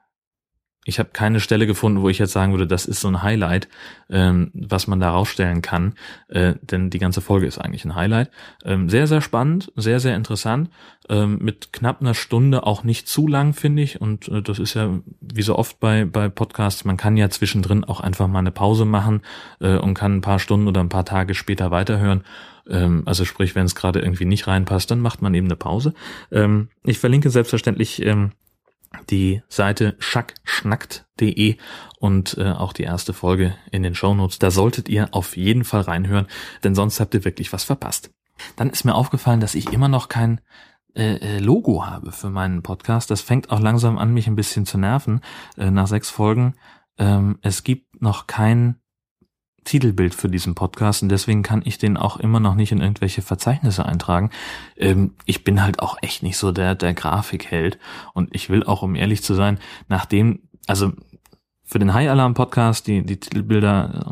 ich 0.88 0.98
habe 0.98 1.10
keine 1.12 1.38
Stelle 1.38 1.66
gefunden, 1.66 2.00
wo 2.00 2.08
ich 2.08 2.18
jetzt 2.18 2.32
sagen 2.32 2.52
würde, 2.52 2.66
das 2.66 2.86
ist 2.86 3.02
so 3.02 3.08
ein 3.08 3.22
Highlight, 3.22 3.68
ähm, 4.08 4.50
was 4.54 4.86
man 4.86 5.00
da 5.00 5.10
rausstellen 5.10 5.60
kann, 5.60 5.92
äh, 6.28 6.54
denn 6.62 6.88
die 6.88 6.98
ganze 6.98 7.20
Folge 7.20 7.46
ist 7.46 7.58
eigentlich 7.58 7.84
ein 7.84 7.94
Highlight. 7.94 8.30
Ähm, 8.64 8.88
sehr, 8.88 9.06
sehr 9.06 9.20
spannend, 9.20 9.70
sehr, 9.76 10.00
sehr 10.00 10.16
interessant, 10.16 10.70
ähm, 11.10 11.40
mit 11.42 11.74
knapp 11.74 12.00
einer 12.00 12.14
Stunde 12.14 12.66
auch 12.66 12.84
nicht 12.84 13.06
zu 13.06 13.28
lang, 13.28 13.52
finde 13.52 13.82
ich. 13.82 14.00
Und 14.00 14.28
äh, 14.28 14.40
das 14.40 14.58
ist 14.58 14.72
ja 14.72 14.98
wie 15.20 15.42
so 15.42 15.56
oft 15.56 15.78
bei, 15.78 16.06
bei 16.06 16.30
Podcasts, 16.30 16.86
man 16.86 16.96
kann 16.96 17.18
ja 17.18 17.28
zwischendrin 17.28 17.84
auch 17.84 18.00
einfach 18.00 18.26
mal 18.26 18.38
eine 18.38 18.50
Pause 18.50 18.86
machen 18.86 19.20
äh, 19.60 19.76
und 19.76 19.92
kann 19.92 20.16
ein 20.16 20.22
paar 20.22 20.38
Stunden 20.38 20.68
oder 20.68 20.80
ein 20.80 20.88
paar 20.88 21.04
Tage 21.04 21.34
später 21.34 21.70
weiterhören. 21.70 22.24
Ähm, 22.66 23.02
also 23.04 23.26
sprich, 23.26 23.54
wenn 23.54 23.66
es 23.66 23.74
gerade 23.74 24.00
irgendwie 24.00 24.24
nicht 24.24 24.46
reinpasst, 24.46 24.90
dann 24.90 25.00
macht 25.00 25.20
man 25.20 25.34
eben 25.34 25.48
eine 25.48 25.56
Pause. 25.56 25.92
Ähm, 26.32 26.70
ich 26.82 26.98
verlinke 26.98 27.28
selbstverständlich 27.28 28.02
ähm, 28.06 28.32
die 29.10 29.42
Seite 29.48 29.96
schackschnackt.de 29.98 31.56
und 31.98 32.36
äh, 32.38 32.52
auch 32.52 32.72
die 32.72 32.84
erste 32.84 33.12
Folge 33.12 33.54
in 33.70 33.82
den 33.82 33.94
Shownotes. 33.94 34.38
Da 34.38 34.50
solltet 34.50 34.88
ihr 34.88 35.08
auf 35.12 35.36
jeden 35.36 35.64
Fall 35.64 35.82
reinhören, 35.82 36.26
denn 36.64 36.74
sonst 36.74 37.00
habt 37.00 37.14
ihr 37.14 37.24
wirklich 37.24 37.52
was 37.52 37.64
verpasst. 37.64 38.10
Dann 38.56 38.70
ist 38.70 38.84
mir 38.84 38.94
aufgefallen, 38.94 39.40
dass 39.40 39.54
ich 39.54 39.72
immer 39.72 39.88
noch 39.88 40.08
kein 40.08 40.40
äh, 40.94 41.16
äh 41.16 41.38
Logo 41.38 41.86
habe 41.86 42.12
für 42.12 42.30
meinen 42.30 42.62
Podcast. 42.62 43.10
Das 43.10 43.20
fängt 43.20 43.50
auch 43.50 43.60
langsam 43.60 43.98
an, 43.98 44.14
mich 44.14 44.26
ein 44.26 44.36
bisschen 44.36 44.66
zu 44.66 44.78
nerven 44.78 45.20
äh, 45.56 45.70
nach 45.70 45.88
sechs 45.88 46.10
Folgen. 46.10 46.54
Ähm, 46.98 47.38
es 47.42 47.64
gibt 47.64 48.00
noch 48.00 48.26
kein 48.26 48.76
Titelbild 49.68 50.14
für 50.14 50.30
diesen 50.30 50.54
Podcast 50.54 51.02
und 51.02 51.10
deswegen 51.10 51.42
kann 51.42 51.60
ich 51.64 51.76
den 51.76 51.98
auch 51.98 52.16
immer 52.16 52.40
noch 52.40 52.54
nicht 52.54 52.72
in 52.72 52.80
irgendwelche 52.80 53.20
Verzeichnisse 53.20 53.84
eintragen. 53.84 54.30
Ähm, 54.76 55.12
ich 55.26 55.44
bin 55.44 55.62
halt 55.62 55.80
auch 55.80 55.98
echt 56.00 56.22
nicht 56.22 56.38
so 56.38 56.52
der, 56.52 56.74
der 56.74 56.94
Grafikheld 56.94 57.78
und 58.14 58.34
ich 58.34 58.48
will 58.48 58.64
auch, 58.64 58.80
um 58.80 58.94
ehrlich 58.94 59.22
zu 59.22 59.34
sein, 59.34 59.58
nachdem, 59.88 60.40
also 60.66 60.92
für 61.64 61.78
den 61.78 61.92
High 61.92 62.08
Alarm 62.08 62.32
Podcast, 62.32 62.86
die, 62.86 63.04
die 63.04 63.20
Titelbilder 63.20 64.06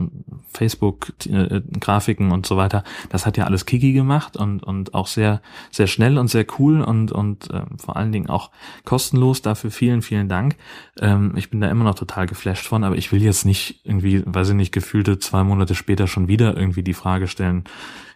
und 0.57 0.59
Facebook, 0.59 1.12
die, 1.21 1.31
äh, 1.31 1.62
Grafiken 1.81 2.33
und 2.33 2.47
so 2.47 2.57
weiter, 2.57 2.83
das 3.11 3.27
hat 3.27 3.37
ja 3.37 3.45
alles 3.45 3.66
Kiki 3.66 3.92
gemacht 3.92 4.37
und, 4.37 4.62
und 4.62 4.95
auch 4.95 5.07
sehr, 5.07 5.40
sehr 5.71 5.87
schnell 5.87 6.19
und 6.19 6.29
sehr 6.29 6.47
cool 6.59 6.81
und, 6.81 7.12
und 7.12 7.51
äh, 7.51 7.62
vor 7.77 7.97
allen 7.97 8.12
Dingen 8.12 8.29
auch 8.29 8.51
kostenlos. 8.85 9.42
Dafür 9.42 9.71
vielen, 9.71 10.03
vielen 10.03 10.29
Dank. 10.29 10.57
Ähm, 11.01 11.35
ich 11.37 11.51
bin 11.51 11.61
da 11.61 11.71
immer 11.71 11.85
noch 11.85 11.95
total 11.95 12.27
geflasht 12.27 12.66
von, 12.66 12.85
aber 12.85 12.97
ich 12.97 13.12
will 13.12 13.23
jetzt 13.23 13.45
nicht 13.45 13.81
irgendwie, 13.85 14.23
weiß 14.25 14.51
ich 14.51 14.55
nicht, 14.55 14.73
gefühlte 14.73 15.19
zwei 15.19 15.45
Monate 15.45 15.75
später 15.75 16.07
schon 16.07 16.29
wieder 16.29 16.57
irgendwie 16.57 16.83
die 16.83 16.95
Frage 16.95 17.29
stellen, 17.29 17.64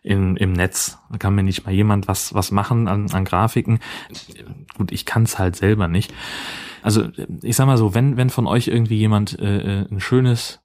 in, 0.03 0.37
im 0.37 0.53
Netz. 0.53 0.99
Da 1.11 1.19
kann 1.19 1.35
mir 1.35 1.43
nicht 1.43 1.67
mal 1.67 1.73
jemand 1.75 2.09
was, 2.09 2.33
was 2.33 2.51
machen 2.51 2.89
an, 2.89 3.11
an 3.11 3.25
Grafiken. 3.25 3.81
Gut, 4.79 4.93
ich 4.93 5.05
kann 5.05 5.25
es 5.25 5.39
halt 5.39 5.57
selber 5.57 5.89
nicht. 5.89 6.15
Also 6.83 7.09
ich 7.43 7.57
sag 7.57 7.67
mal 7.67 7.77
so, 7.77 7.95
wenn, 7.95 8.17
wenn 8.17 8.31
von 8.31 8.47
euch 8.47 8.69
irgendwie 8.69 8.97
jemand 8.97 9.39
äh, 9.39 9.81
äh 9.83 9.87
ein 9.91 10.01
schönes 10.01 10.61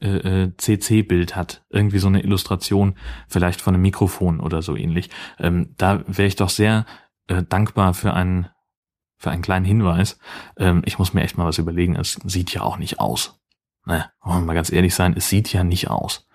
äh, 0.00 0.50
CC-Bild 0.56 1.32
äh, 1.32 1.34
hat, 1.34 1.64
irgendwie 1.70 1.98
so 1.98 2.08
eine 2.08 2.22
Illustration, 2.22 2.96
vielleicht 3.28 3.60
von 3.60 3.74
einem 3.74 3.82
Mikrofon 3.82 4.40
oder 4.40 4.62
so 4.62 4.76
ähnlich, 4.76 5.10
ähm, 5.38 5.74
da 5.76 6.02
wäre 6.06 6.28
ich 6.28 6.36
doch 6.36 6.50
sehr 6.50 6.86
äh, 7.28 7.42
dankbar 7.42 7.94
für 7.94 8.14
einen 8.14 8.48
für 9.16 9.30
einen 9.30 9.42
kleinen 9.42 9.64
Hinweis. 9.64 10.18
Ähm, 10.58 10.82
ich 10.84 10.98
muss 10.98 11.14
mir 11.14 11.22
echt 11.22 11.38
mal 11.38 11.46
was 11.46 11.58
überlegen. 11.58 11.96
Es 11.96 12.18
sieht 12.24 12.52
ja 12.52 12.62
auch 12.62 12.76
nicht 12.76 13.00
aus. 13.00 13.40
Ne, 13.86 14.10
wollen 14.22 14.40
wir 14.40 14.46
mal 14.46 14.54
ganz 14.54 14.72
ehrlich 14.72 14.94
sein, 14.94 15.14
es 15.16 15.28
sieht 15.28 15.52
ja 15.52 15.62
nicht 15.62 15.88
aus. 15.88 16.26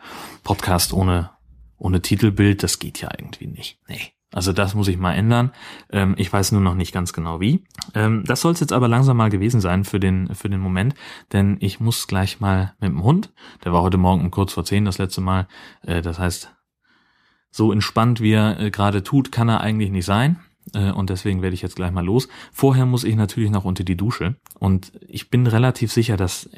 Podcast 0.43 0.93
ohne 0.93 1.32
ohne 1.78 2.02
Titelbild, 2.02 2.62
das 2.62 2.80
geht 2.80 3.02
ja 3.02 3.10
irgendwie 3.17 3.48
nicht. 3.48 3.80
Nee. 3.88 4.13
Also 4.32 4.54
das 4.54 4.76
muss 4.76 4.88
ich 4.88 4.98
mal 4.98 5.13
ändern. 5.13 5.52
Ähm, 5.92 6.13
ich 6.18 6.32
weiß 6.32 6.52
nur 6.52 6.62
noch 6.62 6.76
nicht 6.76 6.92
ganz 6.92 7.13
genau 7.13 7.39
wie. 7.39 7.63
Ähm, 7.96 8.24
das 8.26 8.42
soll 8.42 8.54
es 8.54 8.60
jetzt 8.60 8.74
aber 8.74 8.88
langsam 8.88 9.18
mal 9.18 9.30
gewesen 9.30 9.60
sein 9.60 9.84
für 9.84 10.00
den, 10.00 10.34
für 10.36 10.50
den 10.50 10.60
Moment, 10.60 10.94
denn 11.34 11.58
ich 11.62 11.80
muss 11.80 12.06
gleich 12.06 12.39
mal 12.39 12.74
mit 12.80 12.92
dem 12.92 13.04
Hund, 13.04 13.34
der 13.63 13.74
war 13.74 13.82
heute 13.82 13.98
Morgen 13.98 14.22
um 14.22 14.32
kurz 14.32 14.54
vor 14.54 14.65
zehn 14.65 14.86
das 14.86 15.00
letzte 15.00 15.22
Mal, 15.22 15.48
äh, 15.82 16.02
das 16.02 16.20
heißt, 16.20 16.54
so 17.52 17.72
entspannt 17.72 18.22
wie 18.22 18.34
er 18.34 18.60
äh, 18.60 18.72
gerade 18.72 19.02
tut, 19.02 19.32
kann 19.32 19.50
er 19.50 19.62
eigentlich 19.62 19.89
nicht 19.89 20.06
sein. 20.06 20.39
Äh, 20.74 20.92
und 20.92 21.10
deswegen 21.10 21.42
werde 21.42 21.56
ich 21.56 21.63
jetzt 21.63 21.76
gleich 21.76 21.92
mal 21.92 22.06
los. 22.06 22.28
Vorher 22.52 22.86
muss 22.86 23.04
ich 23.04 23.15
natürlich 23.15 23.50
noch 23.50 23.65
unter 23.65 23.84
die 23.84 23.98
Dusche. 23.98 24.36
Und 24.60 24.92
ich 25.08 25.32
bin 25.32 25.48
relativ 25.48 25.92
sicher, 25.92 26.18
dass 26.18 26.50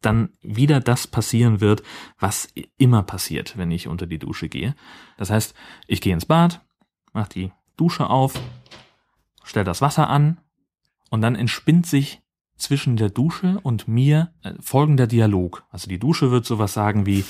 dann 0.00 0.30
wieder 0.42 0.80
das 0.80 1.06
passieren 1.06 1.60
wird, 1.60 1.82
was 2.18 2.48
immer 2.76 3.02
passiert, 3.02 3.56
wenn 3.56 3.70
ich 3.70 3.88
unter 3.88 4.06
die 4.06 4.18
Dusche 4.18 4.48
gehe. 4.48 4.74
Das 5.16 5.30
heißt, 5.30 5.54
ich 5.86 6.00
gehe 6.00 6.12
ins 6.12 6.26
Bad, 6.26 6.63
mache 7.14 7.30
die 7.30 7.52
Dusche 7.76 8.10
auf, 8.10 8.34
stell 9.42 9.64
das 9.64 9.80
Wasser 9.80 10.08
an 10.10 10.38
und 11.10 11.22
dann 11.22 11.36
entspinnt 11.36 11.86
sich 11.86 12.20
zwischen 12.56 12.96
der 12.96 13.10
Dusche 13.10 13.58
und 13.62 13.88
mir 13.88 14.32
äh, 14.42 14.52
folgender 14.60 15.06
Dialog. 15.06 15.64
Also 15.70 15.88
die 15.88 15.98
Dusche 15.98 16.30
wird 16.30 16.44
sowas 16.44 16.72
sagen 16.72 17.06
wie 17.06 17.24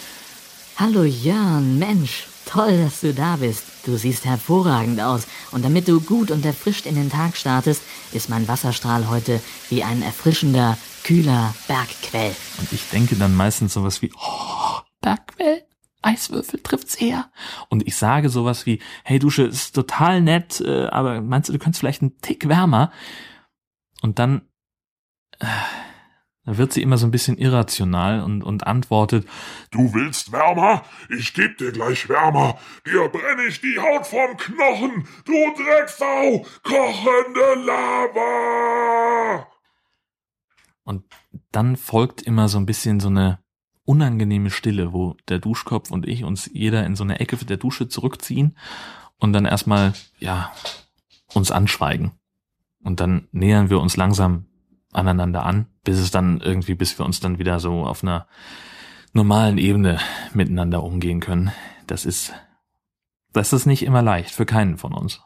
Hallo 0.76 1.04
Jörn, 1.04 1.78
Mensch, 1.78 2.26
toll, 2.46 2.78
dass 2.78 3.00
du 3.00 3.14
da 3.14 3.36
bist. 3.36 3.64
Du 3.86 3.96
siehst 3.96 4.24
hervorragend 4.24 5.00
aus. 5.00 5.26
Und 5.52 5.64
damit 5.64 5.86
du 5.86 6.00
gut 6.00 6.32
und 6.32 6.44
erfrischt 6.44 6.86
in 6.86 6.96
den 6.96 7.10
Tag 7.10 7.36
startest, 7.36 7.82
ist 8.12 8.28
mein 8.28 8.48
Wasserstrahl 8.48 9.08
heute 9.08 9.40
wie 9.70 9.84
ein 9.84 10.02
erfrischender, 10.02 10.76
kühler 11.04 11.54
Bergquell. 11.68 12.34
Und 12.58 12.72
ich 12.72 12.88
denke 12.90 13.14
dann 13.14 13.36
meistens 13.36 13.74
sowas 13.74 14.02
wie, 14.02 14.10
oh, 14.16 14.80
Bergquell? 15.00 15.62
Eiswürfel 16.04 16.60
trifft's 16.60 16.94
eher. 16.94 17.30
Und 17.68 17.86
ich 17.86 17.96
sage 17.96 18.28
sowas 18.28 18.66
wie, 18.66 18.80
hey 19.04 19.18
Dusche, 19.18 19.44
ist 19.44 19.74
total 19.74 20.20
nett, 20.20 20.60
äh, 20.60 20.86
aber 20.86 21.20
meinst 21.20 21.48
du, 21.48 21.52
du 21.52 21.58
könntest 21.58 21.80
vielleicht 21.80 22.02
einen 22.02 22.18
Tick 22.20 22.48
wärmer? 22.48 22.92
Und 24.02 24.18
dann, 24.18 24.42
äh, 25.38 25.46
da 26.44 26.58
wird 26.58 26.74
sie 26.74 26.82
immer 26.82 26.98
so 26.98 27.06
ein 27.06 27.10
bisschen 27.10 27.38
irrational 27.38 28.22
und, 28.22 28.42
und 28.42 28.66
antwortet, 28.66 29.26
Du 29.70 29.94
willst 29.94 30.30
wärmer? 30.30 30.84
Ich 31.08 31.32
geb 31.32 31.56
dir 31.56 31.72
gleich 31.72 32.08
wärmer. 32.08 32.58
Dir 32.86 33.08
brenne 33.08 33.44
ich 33.48 33.60
die 33.62 33.78
Haut 33.78 34.06
vom 34.06 34.36
Knochen, 34.36 35.08
du 35.24 35.32
Drecksau, 35.32 36.46
kochende 36.62 37.64
Lava! 37.64 39.46
Und 40.84 41.04
dann 41.50 41.76
folgt 41.76 42.20
immer 42.22 42.48
so 42.48 42.58
ein 42.58 42.66
bisschen 42.66 43.00
so 43.00 43.08
eine 43.08 43.43
unangenehme 43.84 44.50
Stille, 44.50 44.92
wo 44.92 45.16
der 45.28 45.38
Duschkopf 45.38 45.90
und 45.90 46.06
ich 46.08 46.24
uns 46.24 46.50
jeder 46.52 46.84
in 46.86 46.96
so 46.96 47.04
eine 47.04 47.20
Ecke 47.20 47.36
der 47.36 47.56
Dusche 47.56 47.88
zurückziehen 47.88 48.56
und 49.18 49.32
dann 49.32 49.44
erstmal, 49.44 49.92
ja, 50.18 50.52
uns 51.32 51.50
anschweigen. 51.50 52.12
Und 52.82 53.00
dann 53.00 53.28
nähern 53.32 53.70
wir 53.70 53.80
uns 53.80 53.96
langsam 53.96 54.46
aneinander 54.92 55.44
an, 55.44 55.66
bis 55.82 55.98
es 55.98 56.10
dann 56.10 56.40
irgendwie, 56.40 56.74
bis 56.74 56.98
wir 56.98 57.04
uns 57.06 57.20
dann 57.20 57.38
wieder 57.38 57.58
so 57.60 57.84
auf 57.84 58.02
einer 58.02 58.26
normalen 59.12 59.58
Ebene 59.58 59.98
miteinander 60.32 60.82
umgehen 60.82 61.20
können. 61.20 61.52
Das 61.86 62.04
ist, 62.04 62.32
das 63.32 63.52
ist 63.52 63.66
nicht 63.66 63.82
immer 63.82 64.02
leicht 64.02 64.30
für 64.30 64.46
keinen 64.46 64.76
von 64.76 64.92
uns. 64.92 65.23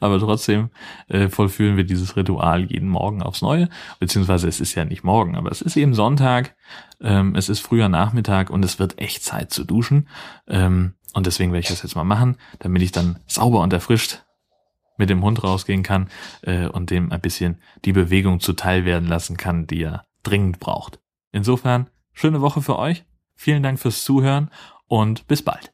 Aber 0.00 0.18
trotzdem 0.18 0.70
äh, 1.08 1.28
vollführen 1.28 1.76
wir 1.76 1.84
dieses 1.84 2.16
Ritual 2.16 2.64
jeden 2.64 2.88
Morgen 2.88 3.22
aufs 3.22 3.42
Neue. 3.42 3.68
Beziehungsweise 3.98 4.48
es 4.48 4.60
ist 4.60 4.74
ja 4.74 4.84
nicht 4.84 5.04
morgen, 5.04 5.36
aber 5.36 5.50
es 5.50 5.62
ist 5.62 5.76
eben 5.76 5.94
Sonntag, 5.94 6.56
ähm, 7.00 7.34
es 7.34 7.48
ist 7.48 7.60
früher 7.60 7.88
Nachmittag 7.88 8.50
und 8.50 8.64
es 8.64 8.78
wird 8.78 8.98
echt 8.98 9.22
Zeit 9.22 9.52
zu 9.52 9.64
duschen. 9.64 10.08
Ähm, 10.46 10.94
und 11.14 11.26
deswegen 11.26 11.52
werde 11.52 11.62
ich 11.62 11.68
das 11.68 11.82
jetzt 11.82 11.96
mal 11.96 12.04
machen, 12.04 12.36
damit 12.58 12.82
ich 12.82 12.92
dann 12.92 13.18
sauber 13.26 13.60
und 13.60 13.72
erfrischt 13.72 14.22
mit 14.98 15.10
dem 15.10 15.22
Hund 15.22 15.42
rausgehen 15.42 15.82
kann 15.82 16.08
äh, 16.42 16.66
und 16.66 16.90
dem 16.90 17.12
ein 17.12 17.20
bisschen 17.20 17.62
die 17.84 17.92
Bewegung 17.92 18.40
zuteil 18.40 18.84
werden 18.84 19.08
lassen 19.08 19.36
kann, 19.36 19.66
die 19.66 19.82
er 19.82 20.04
dringend 20.22 20.60
braucht. 20.60 21.00
Insofern, 21.32 21.88
schöne 22.12 22.40
Woche 22.40 22.60
für 22.60 22.78
euch. 22.78 23.04
Vielen 23.34 23.62
Dank 23.62 23.78
fürs 23.78 24.02
Zuhören 24.04 24.50
und 24.88 25.26
bis 25.28 25.42
bald. 25.42 25.72